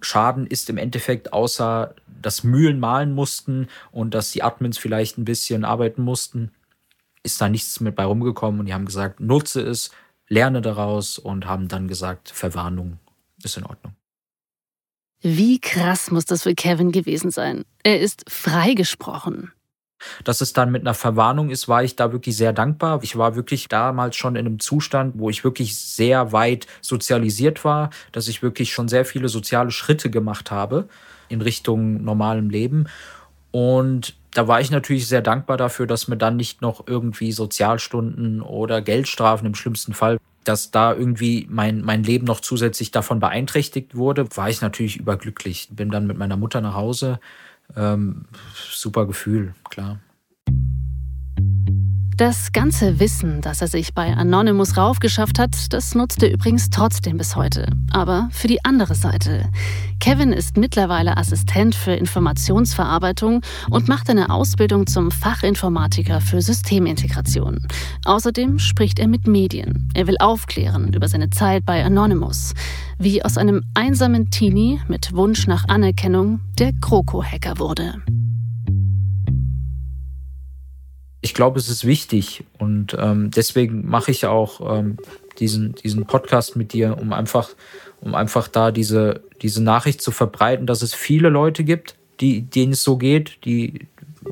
Schaden 0.00 0.46
ist 0.46 0.70
im 0.70 0.78
Endeffekt 0.78 1.32
außer, 1.32 1.94
dass 2.22 2.44
Mühlen 2.44 2.78
malen 2.78 3.12
mussten 3.12 3.68
und 3.90 4.14
dass 4.14 4.30
die 4.30 4.42
Admins 4.42 4.78
vielleicht 4.78 5.18
ein 5.18 5.24
bisschen 5.24 5.64
arbeiten 5.64 6.02
mussten, 6.02 6.50
ist 7.24 7.40
da 7.40 7.48
nichts 7.48 7.80
mit 7.80 7.96
bei 7.96 8.04
rumgekommen 8.04 8.60
und 8.60 8.66
die 8.66 8.74
haben 8.74 8.86
gesagt, 8.86 9.18
nutze 9.18 9.60
es, 9.62 9.90
lerne 10.28 10.62
daraus 10.62 11.18
und 11.18 11.46
haben 11.46 11.66
dann 11.66 11.88
gesagt, 11.88 12.30
Verwarnung 12.30 12.98
ist 13.42 13.56
in 13.56 13.64
Ordnung. 13.64 13.94
Wie 15.20 15.58
krass 15.58 16.10
muss 16.10 16.26
das 16.26 16.42
für 16.42 16.54
Kevin 16.54 16.92
gewesen 16.92 17.30
sein? 17.30 17.64
Er 17.82 17.98
ist 17.98 18.24
freigesprochen. 18.28 19.52
Dass 20.22 20.42
es 20.42 20.52
dann 20.52 20.70
mit 20.70 20.82
einer 20.82 20.92
Verwarnung 20.92 21.48
ist, 21.48 21.66
war 21.66 21.82
ich 21.82 21.96
da 21.96 22.12
wirklich 22.12 22.36
sehr 22.36 22.52
dankbar. 22.52 23.00
Ich 23.02 23.16
war 23.16 23.36
wirklich 23.36 23.68
damals 23.68 24.16
schon 24.16 24.36
in 24.36 24.44
einem 24.44 24.60
Zustand, 24.60 25.14
wo 25.18 25.30
ich 25.30 25.42
wirklich 25.42 25.78
sehr 25.78 26.32
weit 26.32 26.66
sozialisiert 26.82 27.64
war, 27.64 27.88
dass 28.12 28.28
ich 28.28 28.42
wirklich 28.42 28.72
schon 28.72 28.88
sehr 28.88 29.06
viele 29.06 29.30
soziale 29.30 29.70
Schritte 29.70 30.10
gemacht 30.10 30.50
habe 30.50 30.88
in 31.30 31.40
Richtung 31.40 32.04
normalem 32.04 32.50
Leben. 32.50 32.86
Und 33.50 34.14
da 34.34 34.48
war 34.48 34.60
ich 34.60 34.70
natürlich 34.70 35.08
sehr 35.08 35.22
dankbar 35.22 35.56
dafür, 35.56 35.86
dass 35.86 36.08
mir 36.08 36.16
dann 36.16 36.36
nicht 36.36 36.60
noch 36.60 36.86
irgendwie 36.86 37.32
Sozialstunden 37.32 38.42
oder 38.42 38.82
Geldstrafen 38.82 39.46
im 39.46 39.54
schlimmsten 39.54 39.94
Fall 39.94 40.18
dass 40.44 40.70
da 40.70 40.92
irgendwie 40.92 41.46
mein, 41.50 41.80
mein 41.80 42.02
Leben 42.02 42.26
noch 42.26 42.40
zusätzlich 42.40 42.90
davon 42.90 43.18
beeinträchtigt 43.18 43.96
wurde, 43.96 44.26
war 44.36 44.50
ich 44.50 44.60
natürlich 44.60 44.98
überglücklich. 44.98 45.68
Bin 45.70 45.90
dann 45.90 46.06
mit 46.06 46.18
meiner 46.18 46.36
Mutter 46.36 46.60
nach 46.60 46.74
Hause. 46.74 47.18
Ähm, 47.76 48.26
super 48.54 49.06
Gefühl, 49.06 49.54
klar. 49.70 49.98
Das 52.16 52.52
ganze 52.52 53.00
Wissen, 53.00 53.40
das 53.40 53.60
er 53.60 53.66
sich 53.66 53.92
bei 53.92 54.14
Anonymous 54.14 54.76
raufgeschafft 54.76 55.40
hat, 55.40 55.72
das 55.72 55.96
nutzt 55.96 56.22
er 56.22 56.32
übrigens 56.32 56.70
trotzdem 56.70 57.16
bis 57.16 57.34
heute. 57.34 57.66
Aber 57.90 58.28
für 58.30 58.46
die 58.46 58.64
andere 58.64 58.94
Seite. 58.94 59.48
Kevin 59.98 60.32
ist 60.32 60.56
mittlerweile 60.56 61.16
Assistent 61.16 61.74
für 61.74 61.90
Informationsverarbeitung 61.90 63.40
und 63.68 63.88
macht 63.88 64.08
eine 64.10 64.30
Ausbildung 64.30 64.86
zum 64.86 65.10
Fachinformatiker 65.10 66.20
für 66.20 66.40
Systemintegration. 66.40 67.66
Außerdem 68.04 68.60
spricht 68.60 69.00
er 69.00 69.08
mit 69.08 69.26
Medien. 69.26 69.88
Er 69.94 70.06
will 70.06 70.16
aufklären 70.20 70.92
über 70.92 71.08
seine 71.08 71.30
Zeit 71.30 71.66
bei 71.66 71.84
Anonymous. 71.84 72.54
Wie 72.96 73.24
aus 73.24 73.36
einem 73.36 73.64
einsamen 73.74 74.30
Teenie 74.30 74.80
mit 74.86 75.16
Wunsch 75.16 75.48
nach 75.48 75.66
Anerkennung 75.68 76.38
der 76.60 76.72
Kroko-Hacker 76.80 77.58
wurde 77.58 77.94
ich 81.24 81.32
glaube, 81.32 81.58
es 81.58 81.70
ist 81.70 81.86
wichtig 81.86 82.44
und 82.58 82.94
ähm, 83.00 83.30
deswegen 83.30 83.88
mache 83.88 84.10
ich 84.10 84.26
auch 84.26 84.78
ähm, 84.78 84.98
diesen, 85.38 85.74
diesen 85.74 86.04
Podcast 86.04 86.54
mit 86.54 86.74
dir, 86.74 86.98
um 87.00 87.14
einfach, 87.14 87.48
um 88.02 88.14
einfach 88.14 88.46
da 88.46 88.70
diese, 88.70 89.22
diese 89.40 89.62
Nachricht 89.62 90.02
zu 90.02 90.10
verbreiten, 90.10 90.66
dass 90.66 90.82
es 90.82 90.94
viele 90.94 91.30
Leute 91.30 91.64
gibt, 91.64 91.96
die, 92.20 92.42
denen 92.42 92.72
es 92.72 92.82
so 92.82 92.98
geht, 92.98 93.38
die 93.46 93.86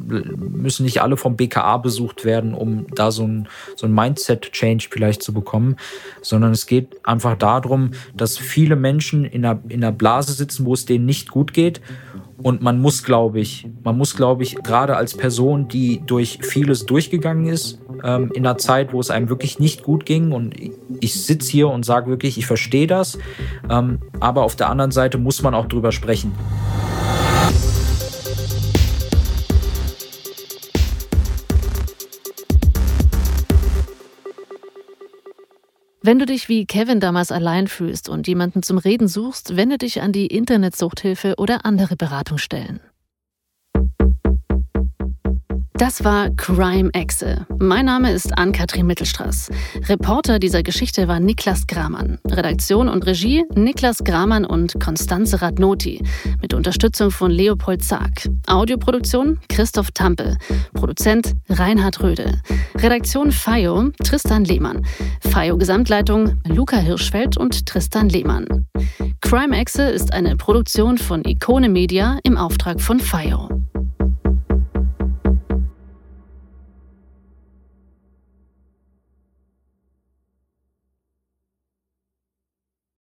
müssen 0.05 0.85
nicht 0.85 1.01
alle 1.01 1.17
vom 1.17 1.37
BKA 1.37 1.79
besucht 1.79 2.27
werden, 2.27 2.53
um 2.53 2.87
da 2.95 3.11
so 3.11 3.27
ein, 3.27 3.49
so 3.75 3.87
ein 3.87 3.95
Mindset-Change 3.95 4.89
vielleicht 4.91 5.23
zu 5.23 5.33
bekommen, 5.33 5.77
sondern 6.21 6.53
es 6.53 6.67
geht 6.67 7.07
einfach 7.07 7.39
darum, 7.39 7.93
dass 8.15 8.37
viele 8.37 8.77
Menschen 8.77 9.25
in 9.25 9.47
einer, 9.47 9.61
in 9.69 9.83
einer 9.83 9.93
Blase 9.93 10.35
sitzen, 10.35 10.67
wo 10.67 10.75
es 10.75 10.85
denen 10.85 11.07
nicht 11.07 11.31
gut 11.31 11.55
geht 11.55 11.81
und 12.43 12.63
man 12.63 12.81
muss, 12.81 13.05
glaube 13.05 13.41
ich, 13.41 13.69
man 13.85 13.97
muss, 13.97 14.17
glaube 14.17 14.43
ich, 14.43 14.57
gerade 14.57 14.97
als 14.97 15.17
Person, 15.17 15.69
die 15.69 16.03
durch 16.05 16.39
vieles 16.43 16.87
durchgegangen 16.87 17.47
ist, 17.47 17.79
ähm, 18.05 18.31
in 18.35 18.47
einer 18.47 18.59
Zeit, 18.59 18.93
wo 18.93 19.01
es 19.01 19.11
einem 19.11 19.29
wirklich 19.29 19.59
nicht 19.59 19.83
gut 19.83 20.07
ging, 20.07 20.33
und 20.33 20.55
ich 21.01 21.23
sitze 21.25 21.51
hier 21.51 21.69
und 21.69 21.85
sage 21.85 22.11
wirklich, 22.11 22.39
ich 22.39 22.47
verstehe 22.47 22.87
das, 22.87 23.19
ähm, 23.71 23.99
aber 24.21 24.43
auf 24.43 24.57
der 24.57 24.71
anderen 24.71 24.91
Seite 24.91 25.19
muss 25.19 25.43
man 25.43 25.55
auch 25.55 25.67
drüber 25.67 25.93
sprechen. 25.93 26.33
Wenn 36.05 36.19
du 36.19 36.27
dich 36.27 36.49
wie 36.49 36.67
Kevin 36.67 36.99
damals 36.99 37.31
allein 37.31 37.69
fühlst 37.69 38.09
und 38.09 38.27
jemanden 38.27 38.65
zum 38.65 38.77
Reden 38.77 39.07
suchst, 39.07 39.55
wende 39.57 39.79
dich 39.79 40.03
an 40.03 40.11
die 40.11 40.27
Internetsuchthilfe 40.27 41.35
oder 41.39 41.65
andere 41.65 41.95
Beratungsstellen. 41.95 42.81
Das 45.83 46.05
war 46.05 46.31
Crime 46.37 46.91
Exe. 46.93 47.45
Mein 47.59 47.87
Name 47.87 48.13
ist 48.13 48.39
Ann-Kathrin 48.39 48.87
Mittelstraß. 48.87 49.51
Reporter 49.89 50.39
dieser 50.39 50.63
Geschichte 50.63 51.09
war 51.09 51.19
Niklas 51.19 51.67
Gramann. 51.67 52.21
Redaktion 52.25 52.89
und 52.89 53.05
Regie 53.05 53.45
Niklas 53.57 53.99
Gramann 54.05 54.45
und 54.45 54.79
Konstanze 54.79 55.43
Radnoti. 55.43 56.01
Mit 56.41 56.55
Unterstützung 56.55 57.11
von 57.11 57.33
Leopold 57.33 57.83
Zag. 57.83 58.29
Audioproduktion 58.47 59.41
Christoph 59.49 59.91
Tampe. 59.91 60.37
Produzent 60.73 61.35
Reinhard 61.49 62.01
Röde. 62.01 62.41
Redaktion 62.77 63.33
FAIO 63.33 63.91
Tristan 64.05 64.45
Lehmann. 64.45 64.87
FAIO 65.19 65.59
Gesamtleitung 65.59 66.39
Luca 66.47 66.77
Hirschfeld 66.77 67.37
und 67.37 67.67
Tristan 67.67 68.09
Lehmann. 68.09 68.47
Crime 69.21 69.57
Exe 69.57 69.83
ist 69.83 70.13
eine 70.13 70.37
Produktion 70.37 70.97
von 70.97 71.25
Ikone 71.25 71.69
Media 71.69 72.21
im 72.23 72.37
Auftrag 72.37 72.81
von 72.81 73.01
FAIO. 73.01 73.49